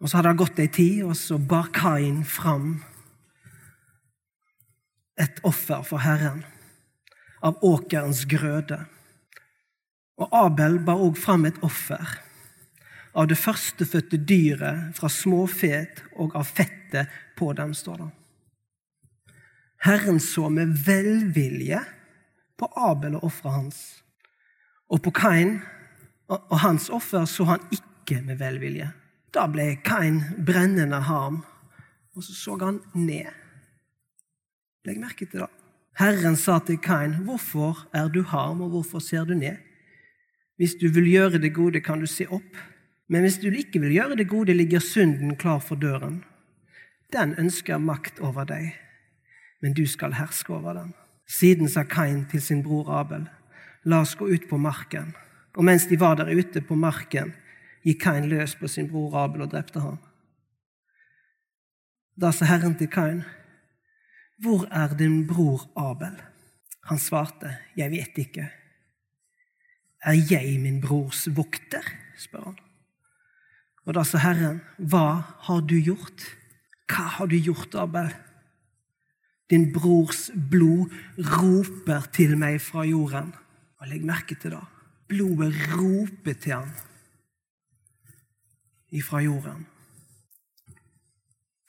Og 0.00 0.10
Så 0.10 0.18
hadde 0.18 0.32
det 0.32 0.42
gått 0.42 0.58
ei 0.60 0.68
tid, 0.68 1.04
og 1.06 1.14
så 1.16 1.38
bar 1.38 1.70
Kain 1.72 2.24
fram 2.26 2.82
et 5.16 5.38
offer 5.46 5.86
for 5.86 6.02
Herren 6.02 6.42
av 7.46 7.62
åkerens 7.64 8.26
grøde. 8.28 8.82
Og 10.18 10.34
Abel 10.34 10.80
bar 10.84 11.00
òg 11.00 11.16
fram 11.20 11.46
et 11.46 11.62
offer 11.64 12.18
av 13.16 13.30
det 13.30 13.38
førstefødte 13.40 14.18
dyret 14.28 14.96
fra 14.98 15.08
småfet 15.08 16.02
og 16.20 16.34
av 16.36 16.50
fettet 16.50 17.12
på 17.38 17.54
dem, 17.56 17.72
står 17.72 18.02
det. 18.02 18.12
Herren 19.86 20.18
så 20.20 20.48
med 20.50 20.74
velvilje 20.86 21.80
på 22.58 22.68
Abel 22.76 23.14
og 23.18 23.28
offeret 23.28 23.54
hans 23.54 23.80
og 24.90 25.02
på 25.02 25.12
Kain 25.14 25.58
og 26.28 26.58
hans 26.62 26.88
offer 26.90 27.26
så 27.30 27.46
han 27.46 27.66
ikke 27.74 28.20
med 28.26 28.38
velvilje. 28.40 28.88
Da 29.34 29.46
ble 29.50 29.76
Kain 29.84 30.22
brennende 30.46 31.00
harm, 31.06 31.42
og 32.16 32.24
så 32.24 32.34
så 32.34 32.56
han 32.62 32.80
ned. 32.94 33.30
Legg 34.86 35.00
merke 35.02 35.26
til 35.26 35.42
det. 35.42 35.50
Herren 35.98 36.36
sa 36.36 36.58
til 36.58 36.78
Kain, 36.78 37.14
'Hvorfor 37.24 37.88
er 37.92 38.08
du 38.08 38.22
harm, 38.22 38.60
og 38.60 38.68
hvorfor 38.70 38.98
ser 38.98 39.24
du 39.24 39.34
ned?' 39.34 39.56
Hvis 40.56 40.74
du 40.80 40.88
vil 40.88 41.10
gjøre 41.10 41.38
det 41.38 41.54
gode, 41.54 41.80
kan 41.80 42.00
du 42.00 42.06
se 42.06 42.26
opp. 42.28 42.56
Men 43.08 43.20
hvis 43.20 43.38
du 43.38 43.50
ikke 43.50 43.80
vil 43.80 43.92
gjøre 43.92 44.16
det 44.16 44.28
gode, 44.28 44.54
ligger 44.54 44.78
synden 44.78 45.36
klar 45.36 45.58
for 45.58 45.74
døren. 45.74 46.24
Den 47.12 47.34
ønsker 47.38 47.78
makt 47.78 48.20
over 48.20 48.44
deg, 48.44 48.72
men 49.66 49.74
du 49.74 49.82
skal 49.90 50.12
herske 50.14 50.52
over 50.54 50.76
den. 50.78 50.92
Siden 51.26 51.66
sa 51.68 51.82
Kain 51.82 52.20
til 52.30 52.38
sin 52.42 52.62
bror 52.62 52.86
Abel, 52.94 53.24
La 53.82 53.98
oss 54.02 54.14
gå 54.14 54.28
ut 54.30 54.44
på 54.46 54.58
marken. 54.62 55.08
Og 55.58 55.64
mens 55.66 55.88
de 55.90 55.98
var 55.98 56.14
der 56.18 56.30
ute 56.30 56.60
på 56.62 56.74
marken, 56.78 57.32
gikk 57.82 57.98
Kain 58.04 58.28
løs 58.30 58.54
på 58.54 58.70
sin 58.70 58.86
bror 58.90 59.16
Abel 59.18 59.42
og 59.42 59.50
drepte 59.50 59.82
ham. 59.82 59.96
Da 62.14 62.30
sa 62.30 62.46
Herren 62.46 62.76
til 62.78 62.86
Kain, 62.86 63.24
Hvor 64.38 64.68
er 64.70 64.94
din 64.94 65.26
bror 65.26 65.66
Abel? 65.74 66.14
Han 66.86 66.98
svarte, 66.98 67.56
Jeg 67.76 67.90
vet 67.90 68.18
ikke. 68.18 68.46
Er 70.04 70.14
jeg 70.30 70.60
min 70.60 70.80
brors 70.80 71.26
vokter? 71.36 71.82
spør 72.18 72.44
han. 72.44 72.58
Og 73.86 73.94
da 73.94 74.04
sa 74.04 74.18
Herren, 74.18 74.60
Hva 74.78 75.22
har 75.48 75.60
du 75.60 75.74
gjort? 75.74 76.36
Hva 76.86 77.08
har 77.18 77.26
du 77.26 77.36
gjort, 77.36 77.74
Abel? 77.74 78.14
Din 79.50 79.68
brors 79.72 80.30
blod 80.50 80.90
roper 81.38 82.08
til 82.12 82.34
meg 82.38 82.58
fra 82.62 82.84
jorden. 82.86 83.30
Og 83.80 83.90
legg 83.90 84.04
merke 84.06 84.34
til 84.34 84.56
det. 84.56 84.64
Blodet 85.06 85.54
roper 85.76 86.34
til 86.34 86.56
ham 86.56 86.70
ifra 88.96 89.20
jorden. 89.22 89.66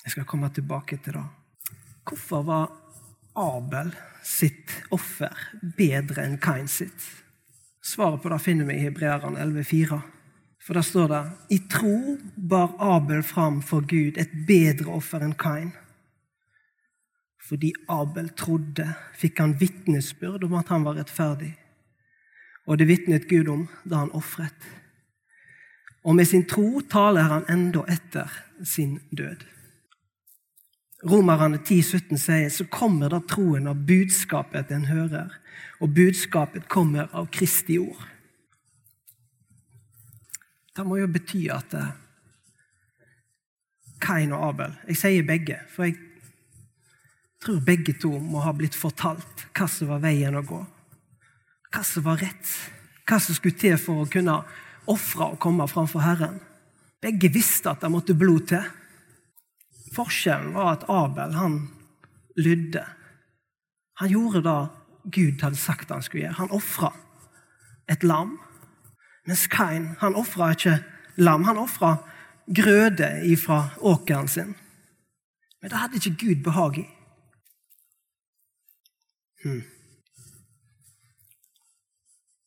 Jeg 0.04 0.12
skal 0.12 0.26
komme 0.26 0.50
tilbake 0.54 0.98
til 1.04 1.18
det. 1.18 1.26
Hvorfor 2.08 2.44
var 2.48 2.68
Abel 3.38 3.92
sitt 4.24 4.72
offer 4.96 5.34
bedre 5.78 6.24
enn 6.24 6.38
Kain 6.42 6.70
sitt? 6.72 7.02
Svaret 7.84 8.22
på 8.24 8.32
det 8.32 8.40
finner 8.44 8.70
vi 8.70 8.78
i 8.78 8.86
Hebreerne 8.86 9.44
11,4. 9.44 10.00
For 10.64 10.76
da 10.76 10.84
står 10.84 11.12
det 11.12 11.24
i 11.56 11.60
tro 11.72 12.16
bar 12.36 12.74
Abel 12.84 13.22
fram 13.24 13.62
for 13.64 13.86
Gud 13.88 14.18
et 14.20 14.34
bedre 14.48 14.96
offer 14.96 15.24
enn 15.24 15.36
Kain. 15.40 15.74
Fordi 17.48 17.72
Abel 17.90 18.30
trodde, 18.36 18.90
fikk 19.16 19.40
han 19.40 19.56
vitnesbyrd 19.60 20.44
om 20.44 20.58
at 20.60 20.68
han 20.74 20.84
var 20.84 20.98
rettferdig. 21.00 21.54
Og 22.68 22.80
det 22.80 22.90
vitnet 22.90 23.30
Gud 23.30 23.48
om 23.48 23.68
da 23.88 24.04
han 24.04 24.12
ofret. 24.12 24.68
Og 26.04 26.16
med 26.16 26.28
sin 26.28 26.44
tro 26.48 26.82
taler 26.92 27.28
han 27.28 27.48
enda 27.52 27.86
etter 27.88 28.32
sin 28.64 29.00
død. 29.16 29.46
Romerne 31.08 31.60
10, 31.64 31.82
17 31.82 32.18
sier 32.18 32.50
så 32.50 32.66
kommer 32.74 33.12
da 33.14 33.22
troen 33.22 33.70
av 33.70 33.84
budskapet 33.88 34.72
en 34.74 34.88
hører, 34.90 35.36
og 35.80 35.94
budskapet 35.94 36.68
kommer 36.68 37.08
av 37.14 37.30
Kristi 37.32 37.78
ord. 37.80 38.02
Det 40.76 40.86
må 40.86 40.98
jo 41.00 41.08
bety 41.10 41.48
at 41.54 41.74
eh, 41.78 41.94
Kain 44.02 44.34
og 44.36 44.44
Abel 44.46 44.76
Jeg 44.86 45.00
sier 45.00 45.24
begge, 45.26 45.56
for 45.74 45.88
jeg 45.88 45.96
tror 47.48 47.64
begge 47.64 47.94
to 47.96 48.10
må 48.20 48.42
ha 48.44 48.52
blitt 48.56 48.76
fortalt 48.76 49.46
hva 49.56 49.68
som 49.72 49.88
var 49.94 50.02
veien 50.04 50.36
å 50.36 50.44
gå. 50.44 50.60
Hva 51.72 51.84
som 51.88 52.04
var 52.04 52.20
rett. 52.20 52.50
Hva 53.08 53.20
som 53.24 53.38
skulle 53.38 53.60
til 53.60 53.78
for 53.80 54.04
å 54.04 54.10
kunne 54.12 54.42
ofre 54.92 55.32
og 55.32 55.40
komme 55.44 55.68
framfor 55.72 56.04
Herren. 56.04 56.42
Begge 57.04 57.32
visste 57.32 57.72
at 57.72 57.84
det 57.84 57.92
måtte 57.94 58.18
blod 58.18 58.50
til. 58.52 58.66
Forskjellen 59.96 60.52
var 60.58 60.74
at 60.74 60.84
Abel 60.92 61.38
han 61.38 61.56
lydde. 62.36 62.84
Han 64.02 64.12
gjorde 64.12 64.44
det 64.44 64.58
Gud 65.08 65.40
hadde 65.42 65.60
sagt 65.60 65.94
han 65.94 66.04
skulle 66.04 66.26
gjøre. 66.26 66.40
Han 66.42 66.52
ofra 66.52 66.92
et 67.88 68.04
lam. 68.04 68.36
Mens 69.28 69.48
Kain 69.52 69.94
han 70.02 70.20
ofra 70.20 70.52
ikke 70.52 70.82
lam, 71.24 71.48
han 71.48 71.64
ofra 71.64 71.96
grøde 72.48 73.08
ifra 73.28 73.70
åkeren 73.80 74.28
sin. 74.28 74.54
Men 75.62 75.72
det 75.72 75.80
hadde 75.80 76.00
ikke 76.02 76.20
Gud 76.26 76.44
behag 76.44 76.84
i. 76.84 76.88
Hmm. 79.48 79.64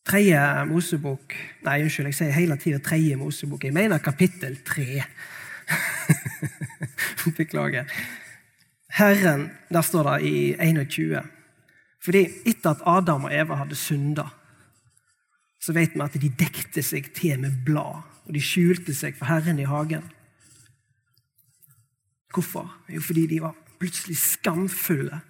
Tredje 0.05 0.41
Mosebok 0.69 1.35
Nei, 1.65 1.79
unnskyld, 1.85 2.11
jeg 2.11 2.17
sier 2.19 2.35
hele 2.35 2.57
tida 2.61 2.81
tredje 2.83 3.17
Mosebok. 3.17 3.65
Jeg 3.65 3.77
mener 3.77 4.03
kapittel 4.05 4.59
tre. 4.67 5.05
Beklager. 7.39 7.89
Herren, 8.91 9.51
der 9.73 9.87
står 9.87 10.09
det 10.11 10.29
i 10.29 10.37
21. 10.61 11.23
Fordi 12.05 12.25
etter 12.49 12.75
at 12.75 12.85
Adam 12.89 13.29
og 13.29 13.35
Eva 13.35 13.61
hadde 13.61 13.79
synda, 13.79 14.27
så 15.61 15.73
vet 15.77 15.95
vi 15.95 16.05
at 16.05 16.21
de 16.21 16.33
dekte 16.41 16.83
seg 16.83 17.13
til 17.17 17.41
med 17.41 17.61
blad. 17.65 18.03
Og 18.27 18.35
de 18.35 18.43
skjulte 18.45 18.95
seg 18.97 19.17
for 19.17 19.29
Herren 19.31 19.61
i 19.61 19.69
hagen. 19.69 20.05
Hvorfor? 22.33 22.69
Jo, 22.89 23.01
fordi 23.01 23.27
de 23.27 23.41
var 23.43 23.57
plutselig 23.81 24.17
skamfulle. 24.21 25.21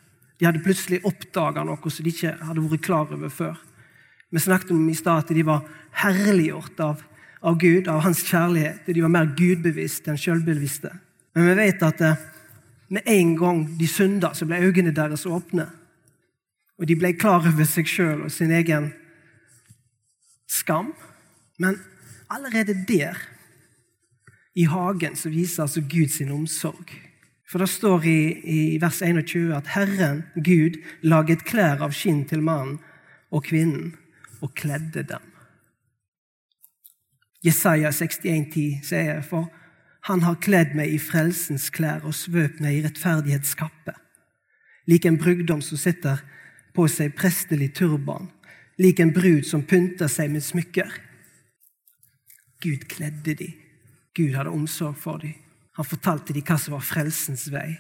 De 0.41 0.47
hadde 0.49 0.63
plutselig 0.65 1.03
oppdaga 1.05 1.67
noe 1.69 1.93
som 1.93 2.07
de 2.07 2.13
ikke 2.15 2.33
hadde 2.49 2.65
vært 2.65 2.87
klar 2.87 3.11
over 3.13 3.29
før. 3.29 3.59
Vi 4.33 4.41
snakket 4.41 4.73
om 4.73 4.87
i 4.89 4.97
stad 4.97 5.27
at 5.27 5.33
de 5.37 5.45
var 5.45 5.67
herliggjort 6.01 6.81
av, 6.81 7.03
av, 7.45 7.59
Gud, 7.61 7.91
av 7.93 8.01
hans 8.07 8.23
kjærlighet. 8.25 8.89
De 8.89 9.03
var 9.05 9.13
mer 9.13 9.29
gudbevisste 9.37 10.13
enn 10.13 10.21
sjølbevisste. 10.21 10.95
Men 11.37 11.51
vi 11.51 11.57
vet 11.59 11.85
at 11.85 12.01
eh, 12.07 12.23
med 12.89 13.11
en 13.13 13.35
gang 13.37 13.61
de 13.79 13.89
synda, 13.91 14.33
så 14.35 14.49
ble 14.49 14.63
øynene 14.65 14.95
deres 14.97 15.27
åpne. 15.29 15.69
Og 16.81 16.89
de 16.89 16.97
ble 16.97 17.13
klar 17.21 17.45
over 17.45 17.69
seg 17.69 17.91
sjøl 17.91 18.25
og 18.25 18.33
sin 18.33 18.55
egen 18.57 18.89
skam. 20.49 20.95
Men 21.61 21.77
allerede 22.33 22.79
der, 22.89 23.21
i 24.57 24.65
hagen, 24.67 25.15
så 25.17 25.31
viser 25.31 25.69
altså 25.69 25.85
Gud 25.85 26.09
sin 26.11 26.33
omsorg. 26.33 26.91
For 27.51 27.59
det 27.59 27.69
står 27.69 28.05
i, 28.07 28.21
i 28.47 28.61
vers 28.79 29.01
21 29.03 29.51
at 29.57 29.73
Herren, 29.75 30.23
Gud, 30.37 30.79
laget 31.03 31.43
klær 31.49 31.83
av 31.83 31.95
skinn 31.97 32.23
til 32.31 32.45
mannen 32.47 32.79
og 33.35 33.43
kvinnen 33.49 33.97
og 34.41 34.55
kledde 34.55 35.03
dem. 35.09 35.25
Jesaja 37.43 37.91
61,10 37.91 38.85
sier 38.87 39.25
for 39.27 39.49
han 40.09 40.23
har 40.25 40.39
kledd 40.41 40.77
meg 40.79 40.95
i 40.95 41.01
frelsens 41.03 41.69
klær 41.75 42.07
og 42.09 42.15
svøpt 42.17 42.63
meg 42.63 42.79
i 42.79 42.85
rettferdighetskappe. 42.87 43.97
Lik 44.89 45.05
en 45.05 45.19
brudgom 45.21 45.61
som 45.65 45.81
sitter 45.81 46.23
på 46.75 46.87
seg 46.89 47.17
prestelig 47.19 47.73
turban, 47.77 48.31
lik 48.81 49.03
en 49.03 49.13
brud 49.13 49.45
som 49.49 49.67
pynter 49.67 50.09
seg 50.09 50.31
med 50.33 50.47
smykker. 50.47 50.89
Gud 52.63 52.87
kledde 52.89 53.35
de. 53.37 53.53
Gud 54.17 54.37
hadde 54.39 54.55
omsorg 54.55 54.97
for 55.01 55.21
dem. 55.21 55.37
Han 55.81 55.89
fortalte 55.89 56.35
dem 56.37 56.45
hva 56.45 56.59
som 56.61 56.75
var 56.75 56.83
frelsens 56.85 57.47
vei, 57.49 57.71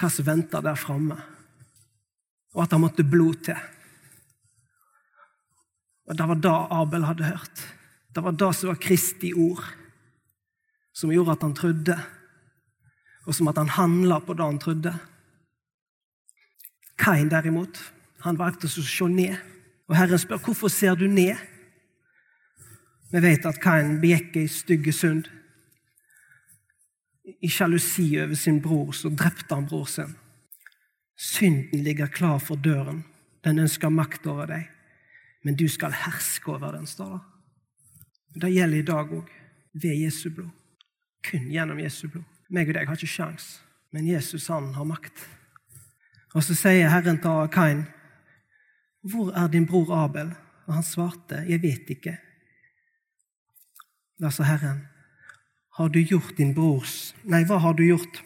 hva 0.00 0.08
som 0.10 0.26
venta 0.26 0.58
der 0.66 0.74
framme, 0.74 1.14
og 2.56 2.62
at 2.64 2.72
han 2.74 2.80
måtte 2.82 3.04
blod 3.06 3.44
til. 3.46 3.58
Og 6.10 6.16
Det 6.18 6.26
var 6.26 6.40
det 6.42 6.54
Abel 6.74 7.04
hadde 7.06 7.28
hørt. 7.28 7.62
Det 8.10 8.24
var 8.24 8.34
det 8.34 8.48
som 8.58 8.72
var 8.72 8.80
Kristi 8.82 9.30
ord, 9.32 9.62
som 10.92 11.12
gjorde 11.14 11.36
at 11.36 11.44
han 11.46 11.54
trodde, 11.54 11.96
og 13.26 13.34
som 13.34 13.48
at 13.48 13.60
han 13.62 13.70
handla 13.70 14.18
på 14.18 14.34
det 14.34 14.44
han 14.44 14.58
trodde. 14.58 14.92
Kain 16.98 17.30
derimot, 17.30 17.78
han 18.26 18.40
valgte 18.40 18.66
å 18.66 18.82
se 18.82 19.06
ned. 19.06 19.38
Og 19.86 19.94
Herren 19.94 20.18
spør 20.18 20.42
hvorfor 20.42 20.68
ser 20.68 20.98
du 20.98 21.06
ned? 21.06 21.38
Vi 23.14 23.22
vet 23.22 23.46
at 23.46 23.62
Kain 23.62 24.00
begikk 24.02 24.34
ei 24.42 24.50
stygge 24.50 24.92
synd. 24.92 25.30
I 27.24 27.48
sjalusi 27.48 28.08
over 28.20 28.34
sin 28.34 28.60
bror 28.62 28.92
så 28.92 29.08
drepte 29.08 29.54
han 29.54 29.66
bror 29.66 29.86
sin. 29.86 30.16
Synden 31.16 31.84
ligger 31.84 32.06
klar 32.06 32.38
for 32.38 32.56
døren. 32.56 33.04
Den 33.44 33.58
ønsker 33.62 33.90
makt 33.90 34.26
over 34.26 34.46
deg 34.50 34.70
men 35.42 35.56
du 35.56 35.68
skal 35.68 35.94
herske 36.04 36.50
over 36.50 36.72
den, 36.72 36.86
står 36.86 37.12
det. 37.18 37.20
Det 38.42 38.52
gjelder 38.54 38.78
i 38.78 38.86
dag 38.86 39.10
òg, 39.12 39.30
ved 39.72 39.98
Jesu 39.98 40.30
blod. 40.30 40.50
Kun 41.26 41.50
gjennom 41.52 41.80
Jesu 41.80 42.06
blod. 42.08 42.24
Meg 42.52 42.70
og 42.70 42.76
deg 42.76 42.88
har 42.88 42.98
ikke 42.98 43.10
sjans, 43.10 43.48
men 43.92 44.08
Jesus 44.08 44.48
han 44.52 44.72
har 44.76 44.88
makt. 44.88 45.24
Og 46.32 46.44
så 46.44 46.56
sier 46.56 46.90
Herren 46.92 47.20
til 47.20 47.48
Kain, 47.52 47.84
'Hvor 49.02 49.32
er 49.34 49.48
din 49.48 49.66
bror 49.66 50.04
Abel?' 50.04 50.36
Og 50.66 50.74
han 50.74 50.82
svarte, 50.82 51.44
'Jeg 51.48 51.62
vet 51.62 51.90
ikke'. 51.90 52.16
Da 54.20 54.30
sa 54.30 54.42
Herren, 54.42 54.88
'Har 55.72 55.88
du 55.88 56.02
gjort 56.02 56.36
din 56.36 56.54
brors 56.54 57.14
Nei, 57.24 57.44
hva 57.44 57.58
har 57.58 57.74
du 57.74 57.86
gjort? 57.86 58.22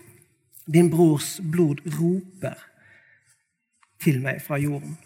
Din 0.67 0.91
brors 0.91 1.41
blod 1.41 1.81
roper 1.99 2.59
til 4.03 4.19
meg 4.23 4.43
fra 4.43 4.59
jorden. 4.59 4.97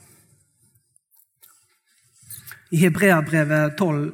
I 2.70 2.80
Hebreabrevet 2.80 3.76
12, 3.76 4.12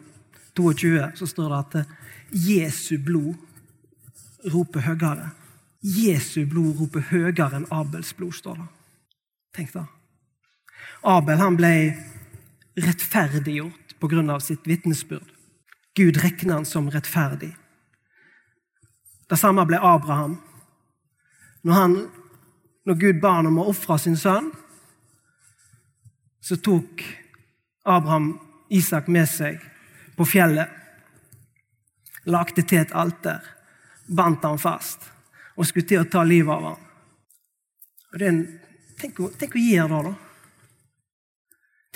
22 0.57 1.11
så 1.15 1.27
står 1.27 1.53
det 1.53 1.59
at 1.59 1.89
Jesu 2.33 2.97
blod 2.99 3.35
roper 4.53 4.81
høyere. 4.81 5.31
Jesu 5.83 6.47
blod 6.51 6.81
roper 6.81 7.05
høyere 7.13 7.61
enn 7.61 7.69
Abels 7.71 8.11
blod, 8.17 8.35
står 8.35 8.57
det. 8.59 8.67
Tenk 9.55 9.75
da. 9.77 9.85
Abel 11.07 11.39
han 11.39 11.59
ble 11.61 11.73
rettferdiggjort 12.77 13.95
pga. 14.01 14.41
sitt 14.41 14.67
vitnesbyrd. 14.67 15.31
Gud 15.95 16.17
regner 16.17 16.55
han 16.55 16.65
som 16.65 16.91
rettferdig. 16.91 17.55
Det 19.27 19.39
samme 19.39 19.65
ble 19.67 19.79
Abraham. 19.83 20.37
Når, 21.67 21.75
han, 21.75 21.97
når 22.87 23.01
Gud 23.01 23.21
ba 23.23 23.39
ham 23.39 23.51
om 23.51 23.63
å 23.63 23.69
ofre 23.73 23.99
sin 23.99 24.19
sønn, 24.19 24.53
så 26.41 26.59
tok 26.63 27.03
Abraham 27.87 28.37
Isak 28.71 29.09
med 29.11 29.27
seg 29.31 29.59
på 30.17 30.27
fjellet. 30.27 30.71
Lagde 32.27 32.63
til 32.63 32.83
et 32.83 32.95
alter, 32.95 33.43
bandt 34.07 34.47
ham 34.47 34.59
fast 34.59 35.11
og 35.57 35.67
skulle 35.67 35.89
til 35.89 36.03
å 36.03 36.11
ta 36.11 36.23
livet 36.27 36.53
av 36.53 36.65
ham. 36.71 36.83
En, 38.21 38.41
tenk, 39.01 39.19
tenk 39.41 39.57
å 39.57 39.63
gjøre 39.63 40.01
det, 40.03 40.11
da. 40.11 40.15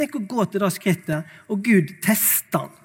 Tenk 0.00 0.16
å 0.16 0.22
gå 0.32 0.46
til 0.48 0.62
det 0.64 0.70
skrittet, 0.72 1.34
og 1.52 1.60
Gud 1.64 1.92
tester 2.04 2.64
han. 2.64 2.78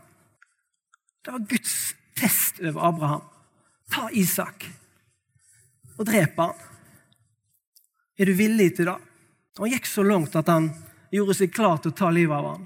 Det 1.24 1.34
var 1.34 1.46
Guds 1.50 1.78
test 2.20 2.60
over 2.62 2.90
Abraham. 2.90 3.24
Ta 3.92 4.08
Isak 4.14 4.66
og 5.96 6.08
drepe 6.08 6.48
han. 6.50 6.64
Er 8.20 8.30
du 8.30 8.36
villig 8.38 8.72
til 8.78 8.90
det? 8.90 8.98
Han 9.60 9.72
gikk 9.72 9.88
så 9.88 10.04
langt 10.04 10.36
at 10.36 10.50
han 10.52 10.70
gjorde 11.14 11.36
seg 11.38 11.54
klar 11.56 11.80
til 11.80 11.94
å 11.94 11.98
ta 11.98 12.10
livet 12.12 12.36
av 12.36 12.48
ham. 12.50 12.66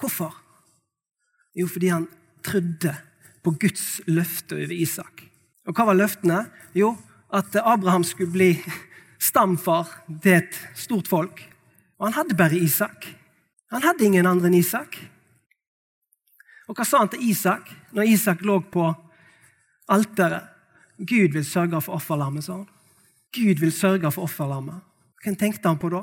Hvorfor? 0.00 0.34
Jo, 1.58 1.66
fordi 1.66 1.90
han 1.90 2.06
trodde 2.46 2.94
på 3.44 3.54
Guds 3.60 4.00
løfte 4.06 4.56
over 4.56 4.74
Isak. 4.74 5.24
Og 5.66 5.74
hva 5.76 5.88
var 5.90 5.98
løftene? 5.98 6.44
Jo, 6.76 6.94
at 7.34 7.54
Abraham 7.60 8.04
skulle 8.06 8.32
bli 8.32 8.50
stamfar 9.20 9.90
til 10.22 10.38
et 10.38 10.60
stort 10.78 11.10
folk. 11.10 11.42
Og 11.98 12.08
han 12.08 12.16
hadde 12.16 12.38
bare 12.38 12.58
Isak. 12.58 13.06
Han 13.70 13.84
hadde 13.84 14.06
ingen 14.06 14.26
andre 14.26 14.50
enn 14.50 14.58
Isak. 14.58 14.96
Og 16.70 16.78
hva 16.78 16.86
sa 16.86 17.02
han 17.02 17.10
til 17.12 17.26
Isak 17.30 17.70
når 17.96 18.14
Isak 18.14 18.44
lå 18.46 18.60
på 18.72 18.88
alteret? 19.90 20.48
Gud 21.00 21.32
vil 21.32 21.44
sørge 21.44 21.80
for 21.80 21.96
offerlammet, 21.96 22.44
sa 22.44 22.58
han. 22.60 22.68
Gud 23.32 23.60
vil 23.62 23.72
sørge 23.72 24.10
for 24.12 24.26
offerlammet. 24.28 24.82
Hvem 25.24 25.36
tenkte 25.36 25.68
han 25.68 25.78
på 25.78 25.90
da? 25.92 26.02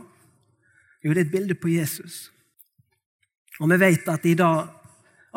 Jo, 1.03 1.13
det 1.13 1.21
er 1.21 1.25
et 1.25 1.31
bilde 1.31 1.55
på 1.55 1.69
Jesus. 1.69 2.31
Og 3.59 3.69
vi 3.69 3.79
vet 3.81 4.09
at 4.09 4.25
i 4.25 4.33
dag 4.37 4.67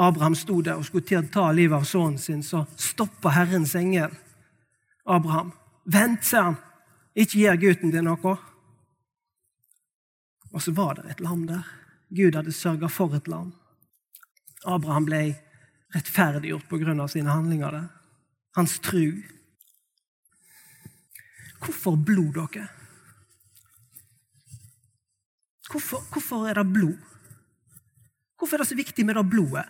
Abraham 0.00 0.34
sto 0.34 0.60
der 0.64 0.80
og 0.80 0.86
skulle 0.88 1.06
til 1.06 1.20
å 1.20 1.28
ta 1.32 1.50
livet 1.52 1.76
av 1.76 1.86
sønnen 1.88 2.18
sin, 2.20 2.42
så 2.42 2.64
stoppa 2.76 3.32
Herrens 3.36 3.74
engel 3.76 4.12
Abraham. 5.04 5.52
Vent, 5.84 6.24
sier 6.24 6.50
han. 6.50 6.58
Ikke 7.16 7.40
gjør 7.42 7.60
gutten 7.60 7.92
din 7.92 8.06
noe. 8.06 8.36
Og 10.50 10.62
så 10.62 10.72
var 10.74 10.98
det 10.98 11.10
et 11.10 11.22
lam 11.24 11.46
der. 11.48 11.66
Gud 12.10 12.36
hadde 12.38 12.54
sørga 12.54 12.88
for 12.90 13.14
et 13.14 13.28
lam. 13.28 13.52
Abraham 14.66 15.06
ble 15.08 15.22
rettferdiggjort 15.94 16.68
på 16.70 16.78
grunn 16.82 17.00
av 17.02 17.10
sine 17.12 17.32
handlinger 17.32 17.76
der. 17.76 17.88
Hans 18.56 18.78
tru. 18.82 19.22
Hvorfor 21.60 21.96
blod, 21.96 22.32
dere? 22.34 22.66
Hvorfor, 25.70 26.02
hvorfor 26.12 26.48
er 26.48 26.54
det 26.58 26.72
blod? 26.72 26.96
Hvorfor 28.38 28.56
er 28.56 28.64
det 28.64 28.68
så 28.68 28.74
viktig 28.74 29.06
med 29.06 29.14
det 29.14 29.30
blodet? 29.30 29.64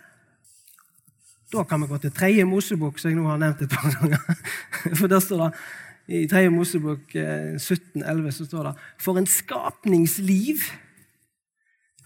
Da 1.51 1.63
kan 1.63 1.81
vi 1.81 1.87
gå 1.87 1.97
til 1.97 2.11
tredje 2.11 2.45
Mosebok, 2.47 2.99
som 2.99 3.11
jeg 3.11 3.19
nå 3.19 3.27
har 3.27 3.39
nevnt 3.41 3.61
et 3.61 3.69
par 3.69 3.91
ganger. 3.91 4.21
For 4.99 5.11
der 5.11 5.19
står 5.19 5.43
det 5.43 6.21
i 6.23 6.27
tredje 6.27 6.49
Mosebok 6.49 7.11
17, 7.11 7.21
eh, 7.21 8.05
17,11 8.07 8.31
så 8.31 8.45
står 8.45 8.63
det 8.69 8.73
For 8.97 9.19
en 9.19 9.27
skapningsliv 9.27 10.63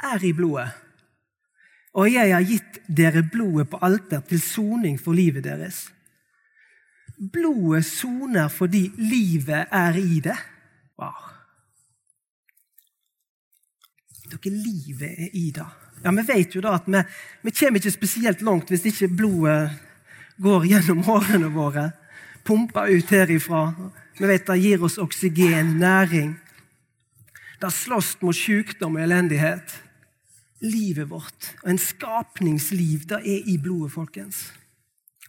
er 0.03 0.25
i 0.25 0.33
blodet. 0.33 0.71
Og 1.95 2.11
jeg 2.11 2.33
har 2.33 2.43
gitt 2.43 2.81
dere 2.87 3.23
blodet 3.23 3.69
på 3.69 3.79
alter 3.85 4.25
til 4.27 4.41
soning 4.41 4.97
for 4.99 5.15
livet 5.15 5.45
deres. 5.45 5.85
Blodet 7.17 7.85
soner 7.85 8.49
fordi 8.51 8.89
livet 8.97 9.71
er 9.71 9.97
i 9.99 10.19
det. 10.23 10.37
Wow. 10.99 11.31
Dere, 14.31 14.51
livet 14.51 15.09
er 15.09 15.29
i 15.33 15.49
det. 15.55 15.67
Ja, 16.03 16.11
Vi 16.11 16.21
vet 16.27 16.55
jo 16.55 16.61
da 16.61 16.75
at 16.75 16.87
vi, 16.87 17.01
vi 17.41 17.51
kommer 17.51 17.79
ikke 17.79 17.91
spesielt 17.91 18.41
langt 18.41 18.69
hvis 18.69 18.85
ikke 18.91 19.07
blodet 19.07 19.71
går 20.41 20.67
gjennom 20.69 21.03
hårene 21.07 21.51
våre. 21.53 21.91
Pumper 22.45 22.91
ut 22.91 23.09
herifra. 23.09 23.69
Vi 24.19 24.27
vet 24.27 24.47
det 24.47 24.59
gir 24.61 24.83
oss 24.83 24.99
oksygen, 25.01 25.77
næring. 25.79 26.35
Det 27.61 27.71
slåss 27.71 28.17
mot 28.21 28.35
sykdom 28.35 28.99
og 28.99 29.03
elendighet. 29.07 29.81
Livet 30.61 31.09
vårt, 31.09 31.55
og 31.63 31.69
en 31.69 31.77
skapningsliv, 31.77 33.03
det 33.09 33.19
er 33.19 33.49
i 33.51 33.57
blodet, 33.61 33.91
folkens. 33.91 34.53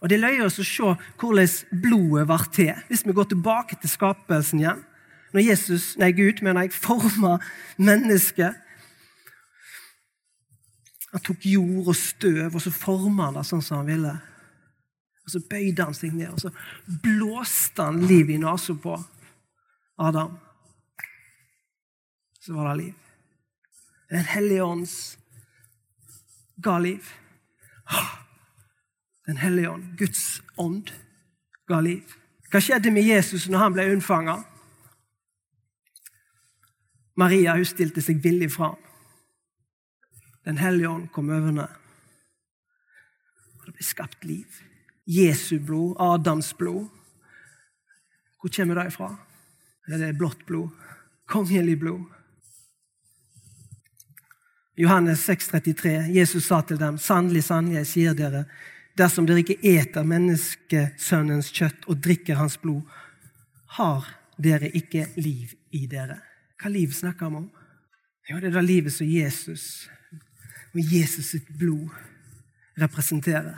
Og 0.02 0.10
Det 0.10 0.20
løyer 0.20 0.44
oss 0.44 0.60
å 0.60 0.66
se 0.66 0.92
hvordan 1.20 1.80
blodet 1.82 2.26
var 2.28 2.44
til. 2.52 2.74
Hvis 2.88 3.06
vi 3.06 3.14
går 3.16 3.30
tilbake 3.32 3.78
til 3.80 3.90
skapelsen 3.90 4.60
igjen. 4.60 4.84
Når 5.32 5.44
Jesus, 5.48 5.96
nei 6.00 6.12
Gud 6.16 6.42
mener 6.44 6.66
jeg, 6.66 6.76
forma 6.76 7.36
mennesket 7.76 8.62
han 11.16 11.22
tok 11.24 11.46
jord 11.48 11.86
og 11.88 11.96
støv, 11.96 12.54
og 12.54 12.60
så 12.60 12.70
forma 12.74 13.30
han 13.30 13.38
det 13.38 13.46
sånn 13.48 13.62
som 13.64 13.78
han 13.80 13.88
ville. 13.88 14.10
Og 15.24 15.32
Så 15.32 15.40
bøyde 15.48 15.86
han 15.88 15.96
seg 15.96 16.12
ned, 16.12 16.34
og 16.34 16.42
så 16.42 16.50
blåste 17.02 17.86
han 17.88 18.02
liv 18.04 18.28
i 18.30 18.36
nesa 18.42 18.76
på 18.76 18.98
Adam. 19.96 20.34
Så 22.36 22.52
var 22.52 22.68
det 22.68 22.82
liv. 22.82 22.94
Den 24.12 24.28
hellige 24.28 24.66
ånds 24.66 25.16
ga 26.62 26.76
liv. 26.84 27.08
Den 29.26 29.36
hellige 29.36 29.70
ånd, 29.70 29.96
Guds 29.98 30.42
ånd, 30.56 30.90
ga 31.66 31.80
liv. 31.82 32.14
Hva 32.50 32.60
skjedde 32.62 32.92
med 32.94 33.06
Jesus 33.06 33.48
når 33.50 33.58
han 33.58 33.74
ble 33.74 33.86
unnfanga? 33.90 34.36
Maria 37.18 37.56
hun 37.56 37.66
stilte 37.66 38.04
seg 38.04 38.20
villig 38.22 38.52
fram. 38.54 38.76
Den 40.46 40.60
hellige 40.62 40.88
ånd 40.88 41.08
kom 41.10 41.30
over 41.32 41.48
henne. 41.48 41.66
Og 43.58 43.66
det 43.66 43.74
ble 43.74 43.86
skapt 43.86 44.26
liv. 44.28 44.60
Jesu 45.06 45.58
blod, 45.58 45.96
Adams 45.98 46.52
blod. 46.54 46.86
Hvor 48.38 48.52
kommer 48.54 48.78
det 48.78 48.92
ifra? 48.92 49.10
Det 49.86 50.02
er 50.02 50.18
blått 50.18 50.46
blod. 50.46 50.70
Kongelig 51.26 51.80
blod. 51.82 52.04
Johannes 54.76 55.24
6, 55.24 55.48
33. 55.48 55.92
Jesus 56.14 56.46
sa 56.46 56.60
til 56.60 56.78
dem, 56.78 56.98
sannelig, 56.98 57.46
sannelig, 57.46 57.78
jeg 57.80 57.88
sier 57.90 58.16
dere, 58.18 58.44
dersom 58.96 59.26
dere 59.28 59.42
ikke 59.44 59.60
eter 59.60 60.06
menneskesønnens 60.08 61.50
kjøtt 61.54 61.84
og 61.90 62.00
drikker 62.04 62.40
hans 62.40 62.56
blod, 62.60 62.82
har 63.76 64.08
dere 64.40 64.70
ikke 64.72 65.08
liv 65.20 65.52
i 65.76 65.84
dere. 65.90 66.18
Hva 66.60 66.72
liv 66.72 66.94
snakker 66.96 67.30
vi 67.30 67.42
om? 67.42 67.50
Jo, 68.30 68.40
det 68.40 68.50
er 68.50 68.56
det 68.56 68.64
livet 68.66 68.94
som 68.94 69.06
Jesus 69.08 69.86
med 70.74 70.92
Jesus 70.92 71.30
sitt 71.32 71.48
blod 71.56 71.92
representerer. 72.80 73.54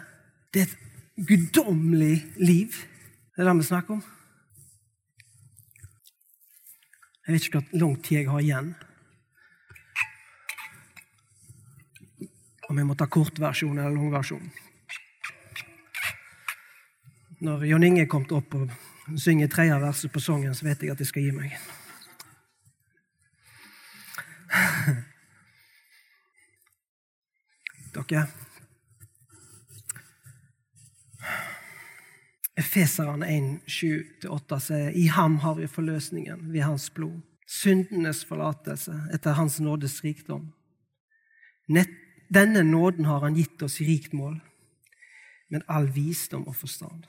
Det 0.53 0.62
er 0.62 0.68
et 0.68 1.27
guddommelig 1.29 2.20
liv. 2.37 2.77
Det 3.35 3.42
er 3.42 3.48
det 3.48 3.57
vi 3.59 3.66
snakker 3.66 3.96
om. 3.96 4.05
Jeg 7.27 7.35
vet 7.35 7.48
ikke 7.48 7.61
hvor 7.61 7.81
lang 7.83 7.96
tid 8.05 8.16
jeg 8.16 8.31
har 8.31 8.44
igjen. 8.44 8.70
Om 12.68 12.79
jeg 12.79 12.88
må 12.88 12.96
ta 12.96 13.09
kortversjon 13.09 13.79
eller 13.79 13.96
langversjon. 13.96 14.46
Når 17.40 17.64
Jon 17.64 17.85
Inge 17.87 18.07
kom 18.11 18.24
opp 18.35 18.55
og 18.55 18.70
synger 19.16 19.46
tredje 19.48 19.81
verset 19.81 20.12
på 20.12 20.20
sangen, 20.20 20.55
så 20.55 20.64
vet 20.66 20.83
jeg 20.83 20.90
at 20.92 21.01
jeg 21.01 21.11
skal 21.11 21.22
gi 21.22 21.31
meg. 21.37 21.51
dere. 28.07 28.27
Efeseren 32.59 33.22
1, 33.22 33.61
7-8 33.70 34.59
sier 34.62 34.96
i 34.98 35.07
ham 35.14 35.38
har 35.44 35.55
vi 35.61 35.68
forløsningen 35.70 36.48
ved 36.53 36.64
hans 36.66 36.88
blod. 36.90 37.20
Syndenes 37.48 38.24
forlatelse 38.29 38.96
etter 39.14 39.38
hans 39.38 39.61
nådes 39.61 40.03
rikdom. 40.05 40.51
Denne 42.29 42.64
nåden 42.66 43.07
har 43.09 43.22
han 43.24 43.38
gitt 43.38 43.62
oss 43.62 43.79
i 43.81 43.87
rikt 43.88 44.12
mål, 44.12 44.40
med 45.48 45.64
all 45.68 45.88
visdom 45.94 46.44
og 46.48 46.57
forstand. 46.57 47.07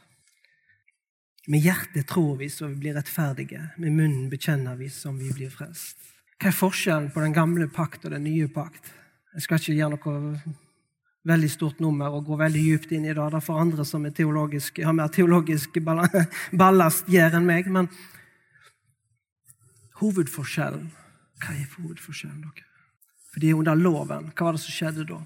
Med 1.47 1.63
hjertet 1.63 2.07
tror 2.07 2.35
vi 2.37 2.49
så 2.49 2.67
vi 2.67 2.75
blir 2.75 2.97
rettferdige, 2.97 3.69
med 3.77 3.95
munnen 3.95 4.29
bekjenner 4.29 4.75
vi 4.75 4.89
som 4.91 5.17
vi 5.17 5.31
blir 5.33 5.49
frelst. 5.53 5.97
Hva 6.39 6.51
er 6.51 6.55
forskjellen 6.55 7.11
på 7.11 7.23
den 7.23 7.35
gamle 7.35 7.67
pakt 7.71 8.05
og 8.05 8.13
den 8.13 8.25
nye 8.27 8.47
pakt? 8.51 8.91
Jeg 9.33 9.45
skal 9.45 9.59
ikke 9.59 9.77
gjøre 9.77 9.95
noe 9.95 10.53
veldig 11.29 11.49
stort 11.51 11.81
nummer 11.83 12.13
og 12.15 12.29
gå 12.29 12.37
veldig 12.39 12.61
djupt 12.63 12.93
inn 12.95 13.05
i 13.05 13.13
det. 13.13 13.25
Det 13.33 13.43
får 13.43 13.59
andre 13.61 13.85
som 13.85 14.05
er 14.05 14.15
har 14.85 14.95
mer 14.95 15.11
teologisk 15.13 15.77
ballast 16.61 17.11
gjør 17.11 17.37
enn 17.39 17.45
meg. 17.45 17.67
Men 17.67 17.91
hovedforskjellen 19.99 20.89
Hva 21.39 21.53
er 21.55 21.67
hovedforskjellen, 21.77 22.41
dere? 22.43 22.65
er 23.51 23.55
under 23.55 23.75
loven, 23.75 24.31
hva 24.35 24.45
var 24.45 24.57
det 24.57 24.63
som 24.63 24.73
skjedde 24.73 25.05
da? 25.07 25.19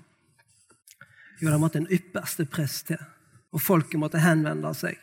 Jo, 1.39 1.49
det 1.49 1.59
måtte 1.59 1.79
en 1.81 1.89
ypperste 1.89 2.45
prest 2.45 2.91
til. 2.91 2.99
Og 3.53 3.61
folket 3.61 4.01
måtte 4.01 4.21
henvende 4.21 4.73
seg. 4.77 4.99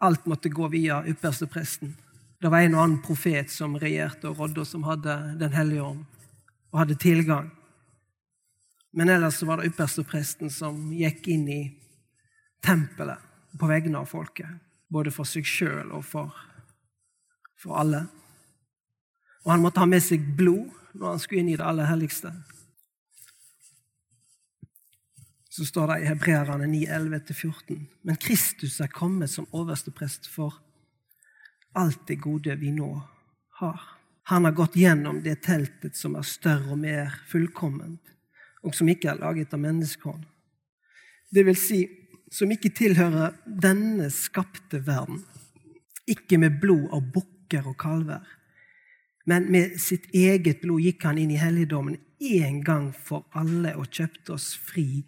Alt 0.00 0.26
måtte 0.26 0.48
gå 0.48 0.68
via 0.72 1.02
ypperste 1.06 1.46
presten. 1.46 1.94
Det 2.40 2.48
var 2.48 2.64
en 2.64 2.74
og 2.74 2.82
annen 2.82 3.00
profet 3.04 3.50
som 3.52 3.76
regjerte 3.76 4.30
og 4.30 4.38
rådde, 4.38 4.62
og 4.62 4.66
som 4.66 4.84
hadde 4.88 5.16
Den 5.38 5.52
hellige 5.52 5.82
ånd, 5.82 6.04
og 6.72 6.78
hadde 6.78 6.96
tilgang. 6.96 7.50
Men 8.92 9.08
ellers 9.08 9.42
var 9.42 9.60
det 9.60 9.70
ypperstepresten 9.70 10.50
som 10.50 10.88
gikk 10.92 11.28
inn 11.28 11.48
i 11.48 11.60
tempelet 12.64 13.20
på 13.58 13.68
vegne 13.68 14.00
av 14.00 14.08
folket. 14.08 14.48
Både 14.90 15.12
for 15.14 15.28
seg 15.28 15.46
sjøl 15.46 15.92
og 15.94 16.02
for, 16.04 16.32
for 17.60 17.78
alle. 17.78 18.06
Og 19.44 19.52
han 19.52 19.62
måtte 19.62 19.84
ha 19.84 19.86
med 19.86 20.02
seg 20.02 20.24
blod 20.36 20.72
når 20.96 21.12
han 21.12 21.22
skulle 21.22 21.44
inn 21.44 21.52
i 21.52 21.58
det 21.60 21.66
aller 21.66 21.86
helligste. 21.86 22.32
Så 25.50 25.64
står 25.66 25.86
det 25.86 26.00
i 26.00 26.06
Hebreerne 26.06 26.66
9, 26.66 26.86
11-14. 26.86 27.80
Men 28.06 28.16
Kristus 28.16 28.80
er 28.80 28.86
kommet 28.86 29.30
som 29.30 29.48
oversteprest 29.50 30.28
for 30.30 30.60
alt 31.74 32.06
det 32.06 32.20
gode 32.22 32.54
vi 32.60 32.70
nå 32.70 32.90
har. 33.58 33.80
Han 34.30 34.44
har 34.46 34.54
gått 34.54 34.76
gjennom 34.78 35.22
det 35.24 35.40
teltet 35.42 35.98
som 35.98 36.14
er 36.14 36.26
større 36.26 36.70
og 36.70 36.78
mer 36.78 37.16
fullkomment, 37.26 38.12
og 38.62 38.76
som 38.78 38.88
ikke 38.92 39.10
er 39.10 39.18
laget 39.18 39.54
av 39.56 39.62
menneskehånd. 39.62 40.22
Det 41.30 41.42
vil 41.46 41.58
si, 41.58 41.80
som 42.30 42.50
ikke 42.54 42.70
tilhører 42.70 43.34
denne 43.44 44.06
skapte 44.14 44.78
verden. 44.86 45.24
Ikke 46.06 46.38
med 46.38 46.60
blod 46.62 46.92
av 46.94 47.10
bukker 47.10 47.66
og 47.66 47.78
kalver, 47.80 48.22
men 49.26 49.50
med 49.52 49.74
sitt 49.82 50.06
eget 50.14 50.62
blod 50.62 50.82
gikk 50.82 51.04
han 51.06 51.18
inn 51.18 51.34
i 51.34 51.38
helligdommen 51.38 51.98
én 52.20 52.62
gang 52.64 52.90
for 52.94 53.26
alle 53.36 53.74
og 53.78 53.90
kjøpte 53.90 54.34
oss 54.34 54.52
fri 54.54 55.02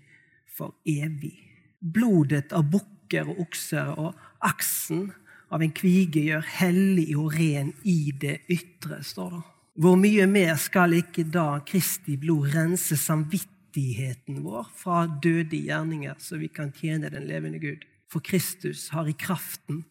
for 0.56 0.74
evig. 0.88 1.36
Blodet 1.80 2.52
av 2.54 2.68
bukker 2.70 3.28
og 3.32 3.42
okser 3.46 3.94
og 3.98 4.18
aksen 4.44 5.10
av 5.52 5.62
en 5.64 5.72
kvige 5.74 6.22
gjør 6.28 6.44
hellig 6.58 7.10
og 7.18 7.34
ren 7.36 7.72
i 7.88 8.12
det 8.16 8.40
ytre, 8.52 9.02
står 9.04 9.34
det. 9.36 9.42
Hvor 9.82 9.96
mye 9.96 10.26
mer 10.28 10.56
skal 10.60 10.92
ikke 10.98 11.24
da 11.32 11.46
Kristi 11.64 12.18
blod 12.20 12.50
rense 12.52 12.96
samvittigheten 13.00 14.42
vår 14.44 14.68
fra 14.76 15.06
døde 15.08 15.56
gjerninger, 15.56 16.18
så 16.20 16.36
vi 16.40 16.50
kan 16.52 16.74
tjene 16.76 17.08
den 17.12 17.24
levende 17.28 17.60
Gud? 17.60 17.86
For 18.12 18.20
Kristus 18.20 18.90
har 18.92 19.08
i 19.08 19.16
kraften 19.16 19.86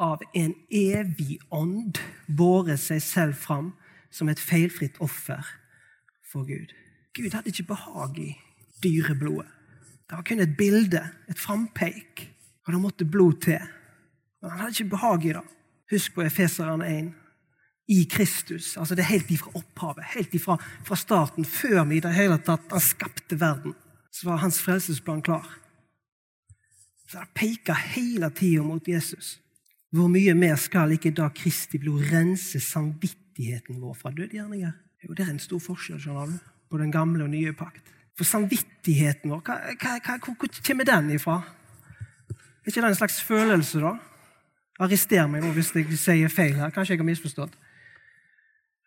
av 0.00 0.22
en 0.34 0.54
evig 0.72 1.38
ånd 1.54 2.00
båret 2.26 2.80
seg 2.82 3.02
selv 3.04 3.38
fram 3.38 3.70
som 4.10 4.30
et 4.32 4.42
feilfritt 4.42 4.98
offer 4.98 5.46
for 6.26 6.46
Gud. 6.48 6.74
Gud 7.14 7.30
hadde 7.34 7.52
ikke 7.52 7.70
behag 7.70 8.18
i 8.18 8.30
dyreblodet. 8.82 9.59
Det 10.10 10.16
var 10.16 10.22
kun 10.26 10.40
et 10.42 10.56
bilde, 10.58 11.00
et 11.30 11.38
frampeik, 11.38 12.24
og 12.66 12.72
det 12.72 12.80
måtte 12.82 13.06
blod 13.06 13.36
til. 13.44 13.60
Men 14.42 14.50
han 14.50 14.58
hadde 14.58 14.74
ikke 14.74 14.96
behag 14.96 15.24
i 15.24 15.34
det. 15.36 15.42
Husk 15.90 16.16
på 16.16 16.24
Efeseren 16.24 16.82
1. 16.82 17.12
I 17.90 18.04
Kristus. 18.10 18.76
altså 18.76 18.94
Det 18.94 19.02
er 19.02 19.12
helt 19.12 19.30
ifra 19.30 19.50
opphavet, 19.54 20.04
helt 20.14 20.34
ifra 20.34 20.56
fra 20.84 20.96
starten, 20.96 21.44
før 21.44 21.84
vi 21.84 21.96
i 21.96 22.00
det 22.00 22.14
hele 22.14 22.38
tatt 22.38 22.70
han 22.70 22.82
skapte 22.82 23.38
verden, 23.40 23.74
så 24.10 24.28
var 24.28 24.42
hans 24.42 24.60
frelsesplan 24.62 25.22
klar. 25.22 25.46
Så 27.06 27.18
det 27.18 27.30
peker 27.34 27.74
hele 27.94 28.30
tida 28.30 28.62
mot 28.62 28.88
Jesus. 28.88 29.40
Hvor 29.90 30.10
mye 30.10 30.34
mer 30.34 30.56
skal 30.56 30.92
ikke 30.94 31.14
da 31.14 31.28
Kristi 31.34 31.78
blod 31.78 32.02
rense 32.10 32.60
samvittigheten 32.60 33.80
vår 33.80 33.94
fra 33.94 34.10
dødgjerninger? 34.10 34.72
Jo, 35.02 35.14
det 35.14 35.26
er 35.26 35.30
en 35.30 35.42
stor 35.42 35.58
forskjell 35.58 36.02
skjønner 36.02 36.26
du, 36.26 36.38
på 36.70 36.78
den 36.78 36.92
gamle 36.94 37.24
og 37.24 37.30
nye 37.30 37.54
pakt. 37.54 37.82
For 38.20 38.28
samvittigheten 38.28 39.32
vår, 39.32 39.40
hva, 39.46 39.94
hva, 40.04 40.18
hvor 40.20 40.34
kommer 40.60 40.84
den 40.84 41.14
ifra? 41.14 41.38
Er 42.60 42.68
ikke 42.68 42.82
det 42.82 42.90
en 42.90 42.98
slags 42.98 43.22
følelse, 43.24 43.80
da? 43.80 43.94
Arrester 44.80 45.24
meg 45.28 45.40
nå 45.40 45.54
hvis 45.56 45.72
jeg 45.72 45.96
sier 45.96 46.32
feil 46.32 46.58
her. 46.58 46.68
Kanskje 46.74 46.98
jeg 46.98 47.00
har 47.00 47.08
misforstått. 47.08 47.56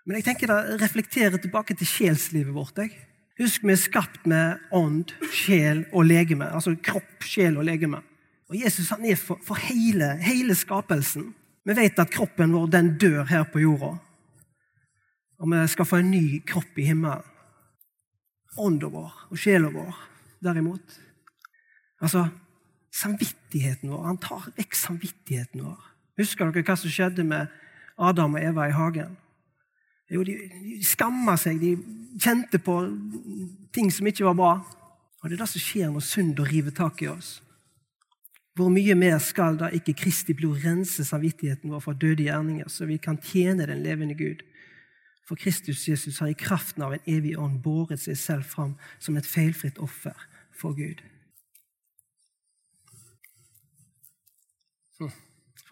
Men 0.06 0.19
jeg 0.19 0.28
tenker 0.28 0.54
det 0.54 0.78
reflekterer 0.84 1.41
tilbake 1.41 1.74
til 1.80 1.89
sjelslivet 1.89 2.54
vårt. 2.54 2.78
Jeg. 2.78 2.93
Husk, 3.41 3.65
vi 3.65 3.74
er 3.74 3.82
skapt 3.82 4.30
med 4.30 4.62
ånd, 4.69 5.15
sjel 5.34 5.88
og 5.89 6.06
legeme. 6.12 6.52
Altså 6.54 6.76
kropp, 6.78 7.26
sjel 7.26 7.58
og 7.58 7.65
legeme. 7.65 8.04
Og 8.54 8.60
Jesus 8.62 8.93
han 8.93 9.10
er 9.10 9.17
for, 9.17 9.41
for 9.41 9.58
hele, 9.65 10.13
hele, 10.22 10.54
skapelsen. 10.54 11.32
Vi 11.65 11.74
vet 11.74 11.98
at 11.98 12.13
kroppen 12.13 12.54
vår 12.54 12.69
den 12.69 12.93
dør 13.02 13.26
her 13.34 13.50
på 13.50 13.65
jorda. 13.65 13.96
Og 15.41 15.50
vi 15.50 15.67
skal 15.74 15.89
få 15.89 16.04
en 16.04 16.13
ny 16.13 16.26
kropp 16.46 16.78
i 16.78 16.91
himmelen. 16.93 17.33
Ånda 18.58 18.89
vår 18.94 19.12
og 19.32 19.39
sjela 19.39 19.72
vår, 19.74 19.96
derimot 20.44 21.00
Altså, 22.04 22.26
samvittigheten 22.92 23.88
vår. 23.88 24.02
Han 24.04 24.18
tar 24.20 24.50
vekk 24.58 24.76
samvittigheten 24.76 25.62
vår. 25.63 25.78
Husker 26.20 26.52
dere 26.52 26.66
hva 26.68 26.76
som 26.76 26.92
skjedde 26.92 27.24
med 27.24 27.52
Adam 27.96 28.36
og 28.36 28.44
Eva 28.44 28.68
i 28.68 28.76
hagen? 28.76 29.13
Jo, 30.12 30.26
de, 30.28 30.36
de 30.52 30.82
skamma 30.86 31.38
seg, 31.39 31.62
de 31.63 31.78
kjente 32.22 32.60
på 32.62 32.76
ting 33.74 33.88
som 33.94 34.10
ikke 34.10 34.28
var 34.28 34.38
bra. 34.38 34.52
Og 35.24 35.30
Det 35.30 35.38
er 35.38 35.46
det 35.46 35.50
som 35.54 35.63
skjer 35.63 35.94
når 35.94 36.04
synd 36.04 36.44
river 36.44 36.76
tak 36.76 37.02
i 37.02 37.08
oss. 37.08 37.38
Hvor 38.54 38.70
mye 38.70 38.94
mer 39.00 39.18
skal 39.24 39.56
da 39.58 39.72
ikke 39.74 39.96
Kristi 40.04 40.36
blod 40.38 40.62
rense 40.62 41.06
samvittigheten 41.08 41.72
vår 41.72 41.82
fra 41.82 41.96
døde 41.98 42.28
gjerninger, 42.28 42.68
så 42.70 42.86
vi 42.86 43.00
kan 43.02 43.18
tjene 43.18 43.66
den 43.66 43.82
levende 43.82 44.13
Gud? 44.20 44.44
For 45.24 45.40
Kristus 45.40 45.88
Jesus 45.88 46.20
har 46.20 46.28
i 46.28 46.38
kraften 46.38 46.84
av 46.84 46.94
en 46.94 47.08
evig 47.08 47.38
ånd 47.40 47.62
båret 47.64 48.02
seg 48.02 48.18
selv 48.20 48.48
fram 48.48 48.76
som 49.00 49.18
et 49.18 49.28
feilfritt 49.28 49.80
offer 49.80 50.18
for 50.52 50.76
Gud. 50.76 51.02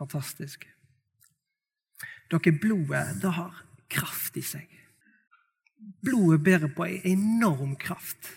Fantastisk. 0.02 0.66
Dere, 2.32 2.54
blodet 2.58 3.20
det 3.22 3.34
har 3.36 3.60
kraft 3.92 4.38
i 4.40 4.42
seg. 4.42 4.66
Blodet 6.02 6.42
bærer 6.42 6.72
på 6.74 6.88
en 6.88 7.06
enorm 7.12 7.76
kraft. 7.78 8.32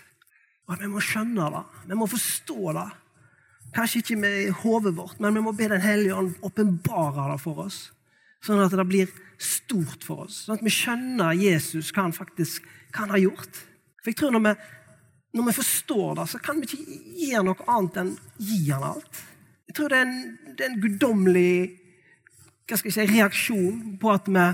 Og 0.68 0.80
Vi 0.80 0.90
må 0.92 1.00
skjønne 1.00 1.48
det. 1.54 1.64
Vi 1.88 1.96
må 1.96 2.08
forstå 2.10 2.74
det. 2.76 2.88
Kanskje 3.74 4.02
ikke 4.02 4.16
med 4.20 4.50
hodet 4.60 4.92
vårt, 4.96 5.20
men 5.20 5.34
vi 5.34 5.40
må 5.40 5.52
be 5.52 5.68
Den 5.68 5.80
hellige 5.80 6.14
ånd 6.14 6.34
åpenbare 6.42 7.32
det 7.32 7.40
for 7.40 7.64
oss. 7.64 7.93
Sånn 8.44 8.60
at 8.60 8.74
det 8.76 8.86
blir 8.88 9.12
stort 9.40 10.04
for 10.04 10.26
oss. 10.26 10.44
Sånn 10.44 10.58
at 10.58 10.64
vi 10.64 10.72
skjønner 10.72 11.36
Jesus, 11.38 11.92
hva 11.94 12.06
han 12.06 12.16
faktisk 12.16 12.64
hva 12.94 13.06
han 13.06 13.14
har 13.16 13.22
gjort. 13.24 13.62
For 14.02 14.12
jeg 14.12 14.18
tror 14.20 14.34
når 14.34 14.44
vi, 14.44 14.52
når 15.38 15.48
vi 15.48 15.56
forstår 15.56 16.18
det, 16.18 16.26
så 16.30 16.40
kan 16.42 16.60
vi 16.60 16.68
ikke 16.68 16.98
gjøre 17.30 17.46
noe 17.48 17.70
annet 17.72 18.02
enn 18.02 18.12
gi 18.38 18.60
han 18.68 18.84
alt. 18.90 19.24
Jeg 19.70 19.78
tror 19.78 19.90
det 19.90 19.98
er 19.98 20.06
en, 20.06 20.36
det 20.54 20.68
en 20.68 20.78
guddommelig 20.82 21.54
si, 22.68 23.08
reaksjon 23.08 23.98
på 24.00 24.12
at 24.12 24.30
vi 24.30 24.46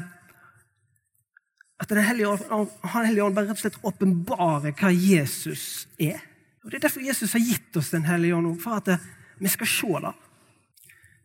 at 1.81 1.89
Den 1.89 2.05
hellige 2.05 2.29
ånd, 2.29 3.35
bare 3.35 3.47
rett 3.49 3.57
og 3.57 3.61
slett 3.63 3.85
åpenbarer 3.89 4.75
hva 4.77 4.91
Jesus 4.93 5.87
er. 5.97 6.19
Og 6.61 6.69
Det 6.69 6.77
er 6.77 6.83
derfor 6.85 7.01
Jesus 7.01 7.33
har 7.33 7.41
gitt 7.41 7.77
oss 7.81 7.89
Den 7.95 8.05
hellige 8.05 8.37
ånd, 8.37 8.59
for 8.61 8.77
at 8.77 9.01
vi 9.41 9.49
skal 9.49 9.67
se 9.67 10.03
det. 10.05 10.13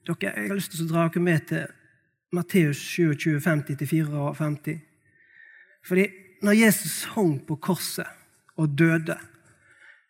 Dere, 0.08 0.32
jeg 0.32 0.48
har 0.48 0.56
lyst 0.56 0.72
til 0.72 0.86
å 0.86 0.92
dra 0.94 1.10
dere 1.10 1.24
med 1.26 1.48
til 1.50 1.66
Matteus 2.36 2.82
27, 2.94 3.40
50-54. 3.44 4.76
Fordi 5.86 6.06
når 6.44 6.60
Jesus 6.60 7.04
hang 7.16 7.40
på 7.48 7.56
korset 7.56 8.08
og 8.60 8.76
døde 8.78 9.18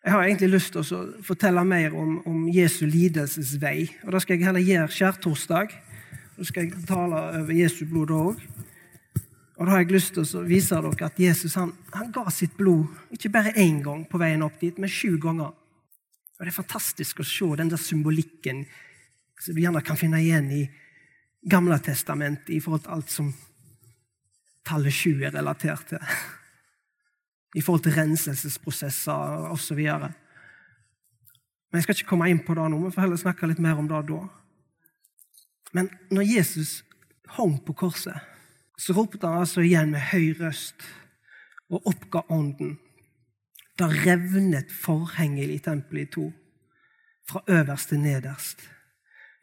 jeg 0.06 0.14
har 0.14 0.22
egentlig 0.22 0.52
lyst 0.52 0.70
til 0.70 0.84
å 0.86 0.98
fortelle 1.26 1.64
mer 1.66 1.94
om, 1.98 2.20
om 2.30 2.44
Jesu 2.54 2.84
lidelsesvei. 2.86 3.88
Og 4.04 4.12
Det 4.14 4.20
skal 4.22 4.36
jeg 4.36 4.46
heller 4.46 4.62
gjøre 4.62 4.92
skjærtorsdag. 4.94 5.72
Da 6.36 6.46
skal 6.46 6.68
jeg 6.68 6.84
tale 6.86 7.22
over 7.40 7.50
Jesu 7.50 7.80
blod 7.90 8.12
òg. 8.14 8.44
Og 9.56 9.66
da 9.66 9.72
har 9.72 9.82
jeg 9.82 9.96
lyst 9.96 10.14
til 10.14 10.22
å 10.22 10.44
vise 10.46 10.78
dere 10.78 11.08
at 11.08 11.18
Jesus 11.18 11.56
han, 11.58 11.72
han 11.90 12.12
ga 12.14 12.22
sitt 12.30 12.54
blod 12.54 12.86
ikke 13.16 13.32
bare 13.34 13.56
én 13.58 13.80
gang 13.82 14.04
på 14.06 14.20
veien 14.22 14.46
opp 14.46 14.60
dit, 14.62 14.78
men 14.78 14.92
sju 14.94 15.16
ganger. 15.18 15.50
Og 16.36 16.44
Det 16.44 16.52
er 16.52 16.60
fantastisk 16.60 17.24
å 17.24 17.26
se 17.26 17.50
den 17.58 17.74
der 17.74 17.82
symbolikken 17.82 18.62
som 19.42 19.58
du 19.58 19.64
gjerne 19.64 19.82
kan 19.82 19.98
finne 19.98 20.22
igjen 20.22 20.52
i 20.54 20.62
Gamle 21.50 21.78
testamentet 21.78 22.56
i 22.56 22.60
forhold 22.60 22.86
til 22.86 22.96
alt 22.96 23.12
som 23.12 23.34
tallet 24.66 24.94
sju 24.94 25.20
er 25.22 25.34
relatert 25.34 25.92
til 25.92 26.02
i 27.56 27.62
forhold 27.64 27.86
til 27.86 27.94
renselsesprosesser 27.96 29.46
osv. 29.48 29.78
Men 29.78 31.78
jeg 31.78 31.86
skal 31.86 31.96
ikke 31.96 32.10
komme 32.10 32.28
inn 32.28 32.42
på 32.44 32.56
det 32.56 32.66
nå, 32.68 32.82
vi 32.82 32.92
får 32.92 33.06
heller 33.06 33.20
snakke 33.20 33.48
litt 33.48 33.62
mer 33.64 33.80
om 33.80 33.88
det 33.88 34.02
da. 34.10 34.18
Men 35.76 35.88
når 36.12 36.28
Jesus 36.28 36.82
hang 37.38 37.56
på 37.64 37.72
korset, 37.72 38.18
så 38.76 38.92
ropte 38.96 39.24
han 39.24 39.40
altså 39.40 39.64
igjen 39.64 39.94
med 39.94 40.04
høy 40.12 40.34
røst 40.40 40.84
og 41.72 41.88
oppga 41.88 42.26
ånden. 42.28 42.76
Da 43.76 43.88
revnet 43.88 44.72
forhenget 44.72 45.52
i 45.52 45.60
tempelet 45.64 46.08
i 46.08 46.12
to, 46.12 46.28
fra 47.28 47.40
øverst 47.48 47.88
til 47.88 48.04
nederst. 48.04 48.68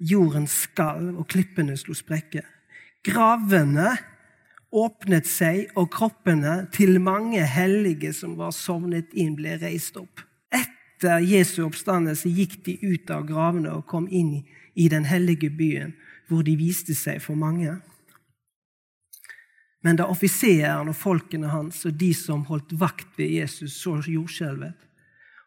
Jorden 0.03 0.47
skalv, 0.51 1.15
og 1.19 1.27
klippene 1.31 1.77
slo 1.79 1.95
sprekker. 1.95 2.45
Gravene 3.03 3.93
åpnet 4.73 5.27
seg, 5.29 5.69
og 5.79 5.91
kroppene 5.93 6.63
til 6.73 6.99
mange 7.03 7.43
hellige 7.45 8.13
som 8.15 8.35
var 8.39 8.53
sovnet 8.55 9.13
inn, 9.13 9.35
ble 9.37 9.57
reist 9.61 9.97
opp. 10.01 10.23
Etter 10.53 11.23
Jesu 11.23 11.63
oppstandelse 11.67 12.31
gikk 12.31 12.59
de 12.65 12.77
ut 12.83 13.11
av 13.13 13.25
gravene 13.29 13.77
og 13.77 13.87
kom 13.89 14.07
inn 14.09 14.41
i 14.73 14.89
den 14.89 15.05
hellige 15.05 15.51
byen, 15.53 15.93
hvor 16.27 16.43
de 16.43 16.55
viste 16.57 16.95
seg 16.97 17.21
for 17.21 17.37
mange. 17.37 17.77
Men 19.83 19.99
da 19.99 20.07
offiseren 20.07 20.89
og 20.89 20.95
folkene 20.95 21.51
hans 21.51 21.83
og 21.85 21.97
de 21.99 22.13
som 22.15 22.45
holdt 22.47 22.71
vakt 22.79 23.17
ved 23.19 23.35
Jesus, 23.35 23.75
så 23.75 23.97
jordskjelvet, 23.99 24.77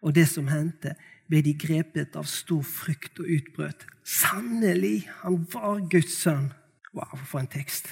og 0.04 0.14
det 0.14 0.26
som 0.28 0.50
hendte, 0.52 0.92
ble 1.30 1.42
de 1.42 1.54
grepet 1.58 2.16
av 2.18 2.28
stor 2.30 2.62
frykt 2.66 3.20
og 3.22 3.30
utbrøt. 3.38 3.86
Sannelig, 4.06 5.08
han 5.22 5.40
var 5.52 5.82
Guds 5.90 6.14
sønn. 6.20 6.52
Wow, 6.94 7.18
for 7.26 7.42
en 7.42 7.50
tekst. 7.50 7.90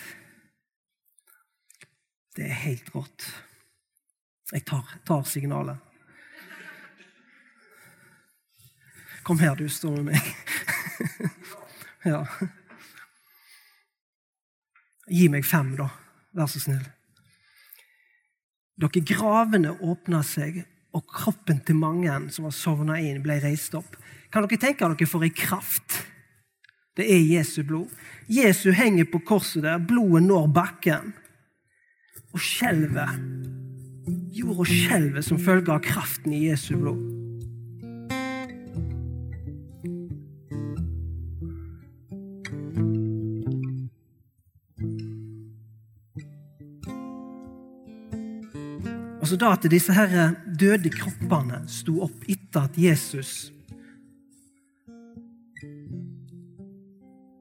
Det 2.36 2.46
er 2.46 2.62
helt 2.64 2.94
rått. 2.94 3.26
Jeg 4.52 4.64
tar, 4.68 4.86
tar 5.06 5.26
signalet. 5.28 5.78
Kom 9.24 9.38
her, 9.40 9.54
du 9.56 9.68
står 9.68 10.02
med 10.02 10.12
meg. 10.12 10.34
ja. 12.12 12.20
Gi 15.08 15.28
meg 15.32 15.46
fem, 15.48 15.72
da. 15.78 15.88
Vær 16.36 16.50
så 16.50 16.60
snill. 16.60 16.84
Dere 18.80 19.04
gravene 19.06 19.72
åpna 19.86 20.20
seg, 20.26 20.64
og 20.94 21.06
kroppen 21.10 21.60
til 21.66 21.78
mange 21.78 22.12
som 22.34 22.46
var 22.46 22.54
sovna 22.54 22.98
inn, 23.02 23.22
ble 23.22 23.40
reist 23.42 23.74
opp. 23.74 23.96
Kan 24.30 24.46
dere 24.46 24.60
tenke 24.62 24.86
dere 24.86 25.08
for 25.10 25.26
ei 25.26 25.32
kraft? 25.34 26.00
Det 26.94 27.06
er 27.10 27.22
Jesu 27.26 27.64
blod. 27.66 27.90
Jesu 28.30 28.70
henger 28.72 29.08
på 29.10 29.20
korset 29.26 29.64
der, 29.66 29.82
blodet 29.82 30.22
når 30.28 30.46
bakken. 30.54 31.10
Og 32.34 32.42
skjelver. 32.42 33.10
Jorda 34.34 34.66
skjelver 34.70 35.26
som 35.26 35.42
følge 35.42 35.74
av 35.74 35.82
kraften 35.82 36.34
i 36.34 36.46
Jesu 36.48 36.76
blod. 36.78 37.13
Da 49.44 49.52
at 49.52 49.66
disse 49.68 49.92
her 49.92 50.38
døde 50.46 50.88
kroppene 50.92 51.64
sto 51.68 51.98
opp 52.06 52.24
etter 52.30 52.64
at 52.64 52.78
Jesus 52.80 53.50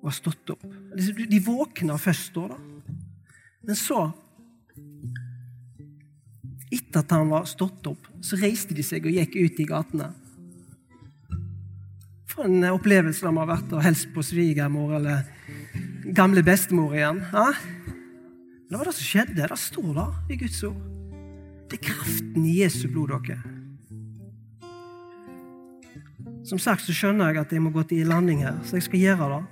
var 0.04 0.16
stått 0.16 0.52
opp. 0.52 0.66
De 0.96 1.39
våkna 1.46 1.96
først 2.02 2.36
da. 2.36 2.58
Men 3.63 3.80
så, 3.80 4.02
etter 6.68 7.00
at 7.00 7.16
han 7.16 7.32
var 7.32 7.48
stått 7.48 7.88
opp, 7.88 8.10
så 8.20 8.39
reiste 8.42 8.76
de 8.76 8.84
seg 8.84 9.08
og 9.08 9.16
gikk 9.16 9.38
ut 9.39 9.62
i 9.63 9.70
gatene. 9.70 10.10
For 12.34 12.50
en 12.50 12.68
opplevelse 12.74 13.24
de 13.24 13.32
har 13.38 13.48
vært 13.48 13.72
og 13.78 13.86
helst 13.86 14.12
på 14.12 14.26
svigermor 14.26 14.98
eller 15.00 15.24
gamle 16.18 16.44
bestemor 16.44 16.98
igjen. 16.98 17.24
Ja? 17.32 17.52
Det 18.68 18.76
var 18.76 18.89
det 18.89 18.98
som 18.98 19.08
skjedde. 19.08 19.39
Det 19.39 19.62
står 19.70 19.94
der, 20.02 20.18
i 20.34 20.42
Guds 20.44 20.66
ord. 20.68 20.92
Det 21.69 21.80
er 21.80 21.86
kraften 21.88 22.45
i 22.45 22.60
Jesu 22.62 22.88
blod, 22.91 23.13
dere. 23.28 23.41
Som 26.43 26.60
sagt 26.60 26.84
så 26.84 26.93
skjønner 26.95 27.32
jeg 27.32 27.45
at 27.45 27.54
jeg 27.56 27.63
må 27.63 27.71
gå 27.71 27.84
til 27.88 28.08
landing 28.08 28.43
her, 28.43 28.58
så 28.67 28.76
jeg 28.78 28.88
skal 28.89 28.99
gjøre 28.99 29.30
det. 29.32 29.43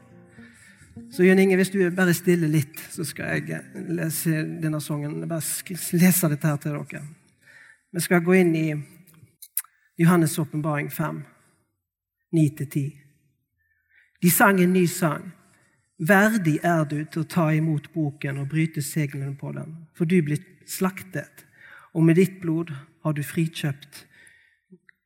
Så 1.12 1.24
Jørn 1.24 1.40
Inge, 1.40 1.56
hvis 1.56 1.72
du 1.72 1.80
bare 1.96 2.14
stiller 2.14 2.52
litt, 2.52 2.80
så 2.92 3.04
skal 3.08 3.36
jeg 3.36 3.56
eh, 3.56 3.84
lese 3.96 4.44
denne 4.64 4.82
sangen. 4.84 5.22
Bare 5.28 5.44
lese 5.96 6.30
dette 6.32 6.48
her 6.48 6.60
til 6.60 6.76
dere. 6.76 7.04
Vi 7.92 8.04
skal 8.04 8.24
gå 8.24 8.36
inn 8.40 8.56
i 8.56 8.68
Johannes' 10.00 10.40
åpenbaring 10.40 10.92
5, 10.92 11.22
9-10. 12.36 12.84
De 14.22 14.32
sang 14.32 14.60
en 14.62 14.74
ny 14.74 14.86
sang. 14.88 15.32
Verdig 16.02 16.58
er 16.64 16.84
du 16.90 16.98
til 17.06 17.24
å 17.24 17.30
ta 17.30 17.50
imot 17.54 17.92
boken 17.94 18.40
og 18.42 18.50
bryte 18.50 18.82
seglene 18.82 19.36
på 19.38 19.52
den, 19.56 19.76
for 19.94 20.10
du 20.10 20.18
blir 20.26 20.40
slaktet 20.68 21.46
og 21.94 22.06
med 22.08 22.16
ditt 22.20 22.40
blod 22.42 22.72
har 23.04 23.16
du 23.16 23.24
frikjøpt 23.26 24.06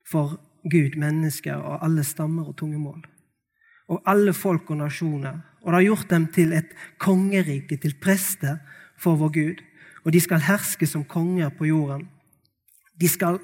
for 0.05 0.37
Gud 0.69 0.97
mennesker 0.97 1.57
av 1.57 1.83
alle 1.85 2.05
stammer 2.05 2.49
og 2.49 2.57
tungemål. 2.59 3.03
Og 3.93 4.01
alle 4.09 4.33
folk 4.33 4.71
og 4.73 4.81
nasjoner. 4.81 5.37
Og 5.61 5.69
det 5.69 5.77
har 5.77 5.87
gjort 5.87 6.09
dem 6.09 6.25
til 6.33 6.53
et 6.57 6.71
kongerike, 7.01 7.77
til 7.77 7.93
prester 8.01 8.57
for 9.01 9.17
vår 9.19 9.33
Gud. 9.33 9.61
Og 10.05 10.13
de 10.13 10.21
skal 10.21 10.45
herske 10.45 10.87
som 10.89 11.05
konger 11.05 11.53
på 11.53 11.69
jorden. 11.69 12.07
De, 13.01 13.09
skal, 13.09 13.39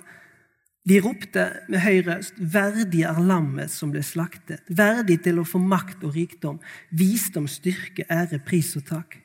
de 0.88 1.00
ropte 1.02 1.46
med 1.70 1.82
høy 1.86 2.02
røst, 2.08 2.38
verdig 2.38 3.04
er 3.10 3.22
lammet 3.22 3.74
som 3.74 3.94
ble 3.94 4.04
slaktet. 4.06 4.62
Verdig 4.70 5.22
til 5.26 5.42
å 5.42 5.48
få 5.48 5.62
makt 5.62 6.06
og 6.06 6.18
rikdom, 6.18 6.62
visdom, 6.90 7.50
styrke, 7.50 8.06
ære, 8.10 8.42
pris 8.46 8.74
og 8.78 8.86
takk. 8.90 9.18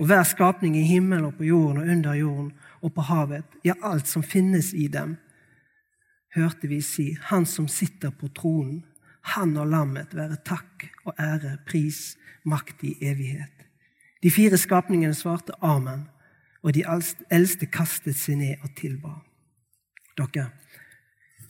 Og 0.00 0.06
hver 0.08 0.22
skapning 0.24 0.78
i 0.78 0.86
himmelen 0.86 1.28
og 1.28 1.36
på 1.38 1.48
jorden 1.50 1.82
og 1.82 1.94
under 1.96 2.18
jorden 2.18 2.52
og 2.82 2.94
på 2.94 3.04
havet, 3.04 3.58
ja, 3.64 3.74
alt 3.82 4.08
som 4.08 4.22
finnes 4.24 4.72
i 4.74 4.86
dem, 4.88 5.16
hørte 6.34 6.68
vi 6.70 6.80
si, 6.80 7.16
Han 7.20 7.46
som 7.46 7.68
sitter 7.68 8.10
på 8.10 8.28
tronen, 8.28 8.84
han 9.34 9.56
og 9.60 9.68
lammet 9.68 10.14
være 10.16 10.38
takk 10.44 10.86
og 11.04 11.14
ære, 11.20 11.58
pris, 11.66 12.16
makt 12.44 12.84
i 12.88 12.94
evighet. 13.04 13.66
De 14.22 14.30
fire 14.30 14.56
skapningene 14.56 15.14
svarte 15.14 15.52
amen, 15.60 16.06
og 16.62 16.74
de 16.74 16.84
eldste 17.30 17.66
kastet 17.66 18.16
seg 18.16 18.40
ned 18.40 18.64
og 18.64 18.72
tilba. 18.76 19.12
Dere, 20.16 20.50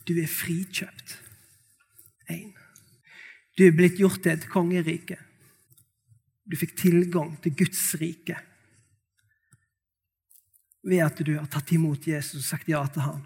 du 0.07 0.15
er 0.19 0.27
frikjøpt. 0.27 1.17
Én. 2.31 2.51
Du 3.57 3.65
er 3.67 3.75
blitt 3.75 3.99
gjort 3.99 4.21
til 4.23 4.35
et 4.35 4.47
kongerike. 4.51 5.17
Du 6.47 6.55
fikk 6.59 6.77
tilgang 6.79 7.35
til 7.43 7.55
Guds 7.55 7.83
rike 7.99 8.37
ved 10.83 11.03
at 11.05 11.21
du 11.25 11.35
har 11.37 11.49
tatt 11.51 11.71
imot 11.75 12.07
Jesus 12.07 12.41
og 12.41 12.47
sagt 12.47 12.69
ja 12.69 12.81
til 12.89 13.05
ham. 13.05 13.21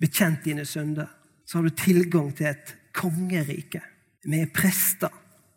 Bekjent 0.00 0.44
dine 0.44 0.64
synder. 0.64 1.10
Så 1.46 1.58
har 1.58 1.66
du 1.66 1.76
tilgang 1.76 2.32
til 2.36 2.48
et 2.48 2.74
kongerike. 2.96 3.82
Vi 4.24 4.40
er 4.40 4.52
prester 4.54 5.12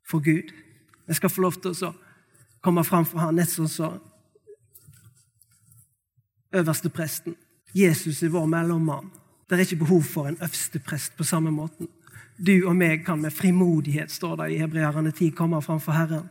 for 0.08 0.20
Gud. 0.24 0.52
Vi 1.08 1.16
skal 1.16 1.32
få 1.32 1.42
lov 1.42 1.60
til 1.62 1.72
å 1.88 1.94
komme 2.64 2.84
fram 2.84 3.06
for 3.08 3.24
ham, 3.24 3.38
nett 3.38 3.52
sånn 3.52 3.72
som 3.72 4.00
øverste 6.52 6.92
presten. 6.92 7.38
Jesus 7.76 8.24
er 8.24 8.34
vår 8.34 8.48
mellommann. 8.52 9.12
Det 9.48 9.56
er 9.56 9.64
ikke 9.64 9.86
behov 9.86 10.04
for 10.04 10.28
en 10.28 10.40
øverste 10.42 10.82
prest 10.84 11.16
på 11.16 11.24
samme 11.28 11.54
måten. 11.56 11.88
Du 12.38 12.68
og 12.68 12.76
meg 12.76 13.06
kan 13.06 13.22
med 13.22 13.34
frimodighet, 13.34 14.12
står 14.12 14.36
det 14.44 14.52
i 14.52 14.60
Hebreerne 14.60 15.12
10, 15.12 15.32
komme 15.32 15.62
fram 15.64 15.80
for 15.82 15.96
Herren 15.96 16.28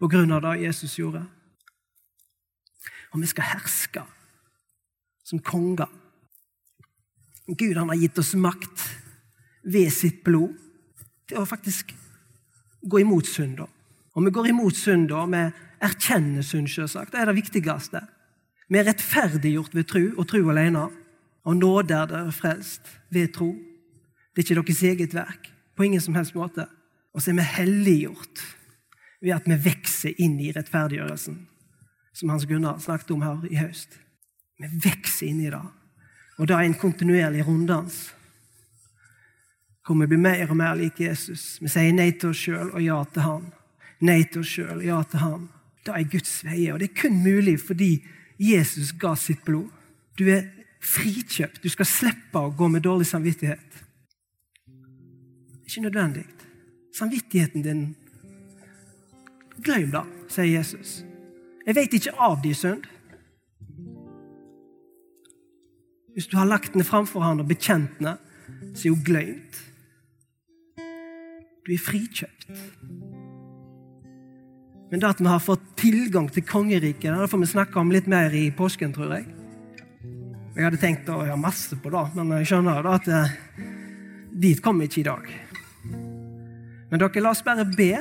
på 0.00 0.08
grunn 0.08 0.32
av 0.32 0.40
det 0.46 0.62
Jesus 0.62 0.94
gjorde 0.96 1.26
og 3.10 3.22
vi 3.22 3.28
skal 3.30 3.50
herske 3.52 4.02
som 5.26 5.42
konger. 5.42 5.88
Gud 7.46 7.76
han 7.78 7.90
har 7.90 7.98
gitt 7.98 8.18
oss 8.18 8.34
makt 8.38 8.84
ved 9.62 9.90
sitt 9.94 10.22
blod 10.26 10.54
til 11.30 11.40
å 11.40 11.48
faktisk 11.48 11.92
gå 12.80 13.02
imot 13.02 13.28
synder. 13.28 13.68
Og 14.14 14.26
vi 14.26 14.32
går 14.34 14.50
imot 14.50 14.78
synder, 14.78 15.28
vi 15.30 15.42
erkjenner 15.86 16.46
synd, 16.46 16.70
selvsagt. 16.70 17.12
Det 17.12 17.20
er 17.20 17.30
det 17.30 17.38
viktigste. 17.38 18.02
Vi 18.70 18.78
er 18.78 18.86
rettferdiggjort 18.86 19.74
ved 19.74 19.88
tro 19.90 20.04
og 20.16 20.28
tro 20.30 20.42
alene. 20.52 20.86
Og 21.48 21.56
nåde 21.56 21.96
er 21.96 22.10
dere 22.10 22.34
frelst 22.34 22.90
ved 23.10 23.32
tro. 23.34 23.52
Det 24.34 24.44
er 24.44 24.50
ikke 24.50 24.62
deres 24.62 24.82
eget 24.86 25.14
verk. 25.16 25.50
På 25.76 25.86
ingen 25.86 26.02
som 26.02 26.14
helst 26.14 26.36
måte. 26.38 26.66
Og 27.14 27.22
så 27.22 27.32
er 27.32 27.40
vi 27.40 27.46
helliggjort 27.56 28.42
ved 29.20 29.34
at 29.36 29.48
vi 29.48 29.58
vokser 29.64 30.20
inn 30.22 30.38
i 30.40 30.52
rettferdiggjørelsen 30.54 31.38
som 32.20 32.28
Hans 32.28 32.44
Gunnar 32.44 32.78
snakket 32.78 33.10
om 33.10 33.22
her 33.22 33.44
i 33.48 33.56
høst. 33.56 33.96
Vi 34.60 34.68
vokser 34.84 35.30
inn 35.30 35.40
i 35.40 35.50
det. 35.50 35.62
Og 36.36 36.48
det 36.48 36.56
er 36.56 36.66
en 36.66 36.76
kontinuerlig 36.76 37.46
runddans. 37.46 38.10
Hvor 39.86 39.96
vi 40.02 40.08
blir 40.10 40.20
mer 40.20 40.50
og 40.52 40.58
mer 40.60 40.76
lik 40.76 41.00
Jesus. 41.00 41.56
Vi 41.64 41.72
sier 41.72 41.96
nei 41.96 42.10
til 42.12 42.34
oss 42.34 42.44
sjøl 42.44 42.74
og 42.74 42.84
ja 42.84 42.98
til 43.08 43.24
Han. 43.24 43.48
Nei 44.04 44.20
til 44.28 44.44
oss 44.44 44.52
sjøl, 44.52 44.84
ja 44.84 45.00
til 45.08 45.24
Han. 45.24 45.48
Det 45.84 45.96
er 45.96 46.10
Guds 46.12 46.34
veie, 46.44 46.74
og 46.74 46.80
det 46.82 46.90
er 46.90 47.00
kun 47.00 47.22
mulig 47.24 47.56
fordi 47.64 47.94
Jesus 48.40 48.92
ga 49.00 49.14
sitt 49.16 49.40
blod. 49.48 49.72
Du 50.20 50.26
er 50.28 50.44
frikjøpt. 50.84 51.62
Du 51.64 51.72
skal 51.72 51.88
slippe 51.88 52.44
å 52.44 52.52
gå 52.52 52.68
med 52.68 52.84
dårlig 52.84 53.08
samvittighet. 53.08 53.84
Ikke 55.64 55.88
nødvendig. 55.88 56.28
Samvittigheten 56.96 57.64
din 57.64 57.84
Glem 59.60 59.90
det, 59.92 60.04
sier 60.32 60.48
Jesus. 60.48 61.00
Jeg 61.70 61.76
vet 61.76 61.92
ikke 61.94 62.16
av 62.18 62.40
din 62.42 62.54
synd. 62.58 62.86
Hvis 66.16 66.26
du 66.26 66.34
har 66.34 66.48
lagt 66.50 66.74
den 66.74 66.82
framfor 66.82 67.22
han 67.22 67.38
og 67.38 67.46
bekjent 67.46 68.00
den, 68.02 68.16
så 68.74 68.88
er 68.88 68.96
hun 68.96 69.04
glemt. 69.06 69.60
Du 71.62 71.70
er 71.70 71.78
frikjøpt. 71.78 72.50
Men 74.90 74.98
det 74.98 75.12
at 75.12 75.22
vi 75.22 75.30
har 75.30 75.38
fått 75.44 75.62
tilgang 75.78 76.26
til 76.34 76.42
kongeriket, 76.42 77.14
det 77.14 77.30
får 77.30 77.44
vi 77.44 77.52
snakke 77.52 77.78
om 77.78 77.94
litt 77.94 78.10
mer 78.10 78.34
i 78.34 78.48
påsken, 78.50 78.90
tror 78.96 79.14
jeg. 79.14 79.30
Jeg 80.56 80.66
hadde 80.66 80.82
tenkt 80.82 81.14
å 81.14 81.22
gjøre 81.22 81.38
masse 81.38 81.78
på 81.78 81.92
det, 81.94 82.06
men 82.18 82.34
jeg 82.40 82.50
skjønner 82.50 82.82
da 82.82 82.96
at 82.98 83.12
eh, 83.14 83.36
dit 84.42 84.58
kommer 84.58 84.88
vi 84.88 84.90
ikke 84.90 85.04
i 85.04 85.10
dag. 85.12 85.34
Men 86.90 86.98
dere, 86.98 87.22
la 87.22 87.30
oss 87.30 87.46
bare 87.46 87.68
be, 87.78 87.92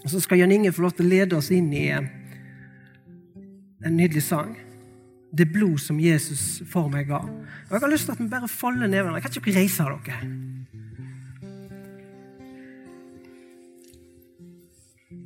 og 0.00 0.08
så 0.08 0.24
skal 0.24 0.40
Jan 0.40 0.56
Inge 0.56 0.72
få 0.72 0.88
lov 0.88 0.96
til 0.96 1.04
å 1.04 1.12
lede 1.12 1.36
oss 1.36 1.52
inn 1.52 1.68
i 1.76 1.90
eh, 1.92 2.14
en 3.84 3.96
nydelig 3.96 4.22
sang. 4.22 4.56
det 5.30 5.52
blod 5.52 5.78
som 5.78 6.00
Jesus 6.00 6.62
for 6.72 6.88
meg 6.88 7.10
ga. 7.10 7.18
Og 7.20 7.72
Jeg 7.72 7.80
har 7.80 7.90
lyst 7.90 8.06
til 8.08 8.12
at 8.12 8.20
vi 8.20 8.28
bare 8.32 8.48
folder 8.48 8.88
nevene. 8.88 9.20
Kan 9.20 9.30
ikke 9.30 9.50
dere 9.50 9.60
reise 9.60 9.84
dere? 9.84 10.20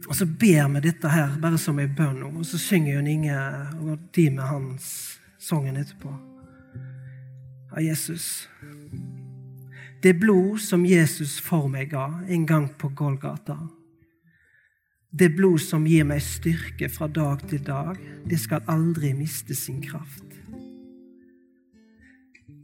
Og 0.09 0.17
så 0.17 0.27
ber 0.27 0.69
vi 0.69 0.81
dette 0.81 1.09
her 1.09 1.39
bare 1.41 1.59
som 1.59 1.79
ei 1.79 1.87
bønn 1.87 2.23
og 2.27 2.43
så 2.47 2.59
synger 2.59 2.97
Jon 2.97 3.07
Inge 3.07 3.37
og 3.79 3.99
de 4.15 4.31
med 4.31 4.43
hans 4.43 4.89
sangen 5.39 5.79
etterpå. 5.79 6.11
Av 7.73 7.81
Jesus. 7.81 8.49
Det 10.03 10.17
blod 10.19 10.59
som 10.61 10.85
Jesus 10.87 11.39
for 11.41 11.71
meg 11.71 11.95
ga 11.95 12.09
en 12.29 12.47
gang 12.47 12.67
på 12.79 12.91
Golgata. 12.99 13.57
Det 15.13 15.29
blod 15.37 15.61
som 15.61 15.85
gir 15.85 16.07
meg 16.09 16.23
styrke 16.25 16.89
fra 16.89 17.05
dag 17.05 17.43
til 17.45 17.61
dag, 17.67 17.99
det 18.25 18.39
skal 18.41 18.63
aldri 18.73 19.11
miste 19.13 19.53
sin 19.53 19.83
kraft. 19.85 20.25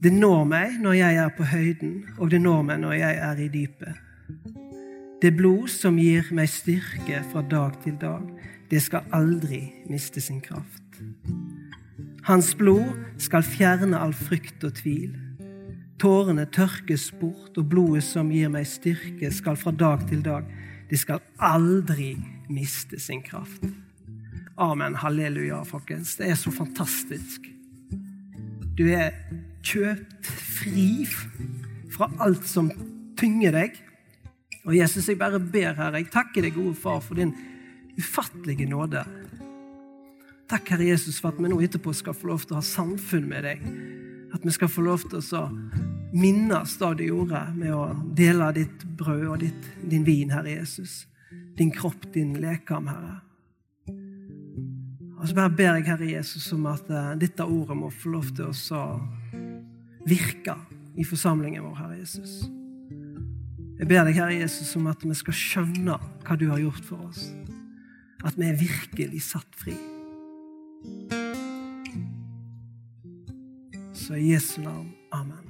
Det 0.01 0.13
når 0.15 0.47
meg 0.49 0.79
når 0.81 0.95
jeg 0.97 1.19
er 1.21 1.35
på 1.37 1.45
høyden, 1.45 1.93
og 2.17 2.31
det 2.33 2.41
når 2.41 2.63
meg 2.71 2.81
når 2.81 2.95
jeg 2.97 3.19
er 3.27 3.43
i 3.45 3.49
dypet. 3.53 4.01
Det 5.21 5.35
blod 5.37 5.69
som 5.69 5.99
gir 6.01 6.31
meg 6.33 6.49
styrke 6.49 7.21
fra 7.35 7.43
dag 7.45 7.77
til 7.85 7.99
dag, 8.01 8.25
det 8.71 8.81
skal 8.81 9.05
aldri 9.13 9.61
miste 9.91 10.25
sin 10.25 10.41
kraft. 10.41 11.03
Hans 12.25 12.55
blod 12.57 12.97
skal 13.21 13.45
fjerne 13.45 14.01
all 14.01 14.17
frykt 14.17 14.65
og 14.65 14.73
tvil. 14.81 15.13
Tårene 16.01 16.49
tørkes 16.49 17.11
bort, 17.21 17.59
og 17.61 17.69
blodet 17.69 18.07
som 18.09 18.33
gir 18.33 18.49
meg 18.49 18.65
styrke, 18.71 19.35
skal 19.37 19.61
fra 19.61 19.75
dag 19.75 20.09
til 20.09 20.25
dag, 20.25 20.49
det 20.89 20.97
skal 21.03 21.21
aldri 21.37 22.15
miste 22.53 23.01
sin 23.01 23.23
kraft. 23.23 23.65
Amen. 24.59 24.97
Halleluja, 24.99 25.63
folkens. 25.65 26.17
Det 26.19 26.31
er 26.31 26.39
så 26.39 26.51
fantastisk. 26.51 27.47
Du 28.79 28.87
er 28.91 29.15
kjøpt 29.67 30.27
fri 30.59 31.07
fra 31.95 32.09
alt 32.23 32.47
som 32.49 32.71
tynger 33.19 33.55
deg. 33.55 33.79
Og 34.67 34.77
Jesus, 34.77 35.09
jeg 35.09 35.19
bare 35.19 35.41
ber, 35.41 35.73
Herre, 35.79 36.03
jeg 36.03 36.11
takker 36.13 36.45
deg, 36.45 36.57
gode 36.57 36.77
far, 36.79 37.01
for 37.05 37.19
din 37.19 37.33
ufattelige 37.99 38.69
nåde. 38.69 39.05
Takk, 40.49 40.75
Herre 40.75 40.91
Jesus, 40.91 41.21
for 41.21 41.33
at 41.33 41.41
vi 41.41 41.51
nå 41.51 41.61
etterpå 41.65 41.93
skal 41.97 42.17
få 42.17 42.31
lov 42.31 42.45
til 42.47 42.57
å 42.57 42.61
ha 42.61 42.67
samfunn 42.67 43.29
med 43.31 43.47
deg. 43.49 43.65
At 44.37 44.45
vi 44.45 44.53
skal 44.55 44.71
få 44.73 44.85
lov 44.85 45.07
til 45.09 45.23
å 45.37 45.45
minnes 46.13 46.77
det 46.81 46.91
du 47.01 47.05
gjorde 47.09 47.43
med 47.57 47.75
å 47.75 47.85
dele 48.17 48.51
ditt 48.57 48.85
brød 48.97 49.27
og 49.29 49.39
ditt, 49.45 49.71
din 49.85 50.07
vin, 50.07 50.33
Herre 50.33 50.59
Jesus. 50.59 51.03
Din 51.59 51.73
kropp, 51.75 52.07
din 52.15 52.37
lekam, 52.39 52.87
Herre. 52.87 53.17
Og 55.19 55.27
så 55.27 55.35
bare 55.35 55.51
ber 55.51 55.75
jeg, 55.79 55.89
Herre 55.89 56.11
Jesus, 56.13 56.53
om 56.55 56.69
at 56.71 56.87
uh, 56.93 57.17
dette 57.19 57.43
ordet 57.43 57.77
må 57.77 57.91
få 57.91 58.13
lov 58.15 58.29
til 58.37 58.53
å 58.79 58.85
virke 60.07 60.55
i 60.99 61.07
forsamlingen 61.07 61.67
vår, 61.67 61.75
Herre 61.81 61.99
Jesus. 61.99 62.39
Jeg 63.79 63.87
ber 63.91 64.07
deg, 64.07 64.17
Herre 64.19 64.39
Jesus, 64.39 64.71
om 64.79 64.89
at 64.91 65.03
vi 65.07 65.15
skal 65.19 65.37
skjønne 65.39 65.99
hva 66.27 66.39
du 66.39 66.49
har 66.51 66.63
gjort 66.63 66.87
for 66.87 67.11
oss. 67.11 67.29
At 68.27 68.39
vi 68.39 68.49
er 68.49 68.59
virkelig 68.59 69.23
satt 69.29 69.59
fri. 69.59 69.77
Så 73.95 74.19
i 74.19 74.33
Jesu 74.33 74.61
navn. 74.63 74.95
Amen. 75.15 75.48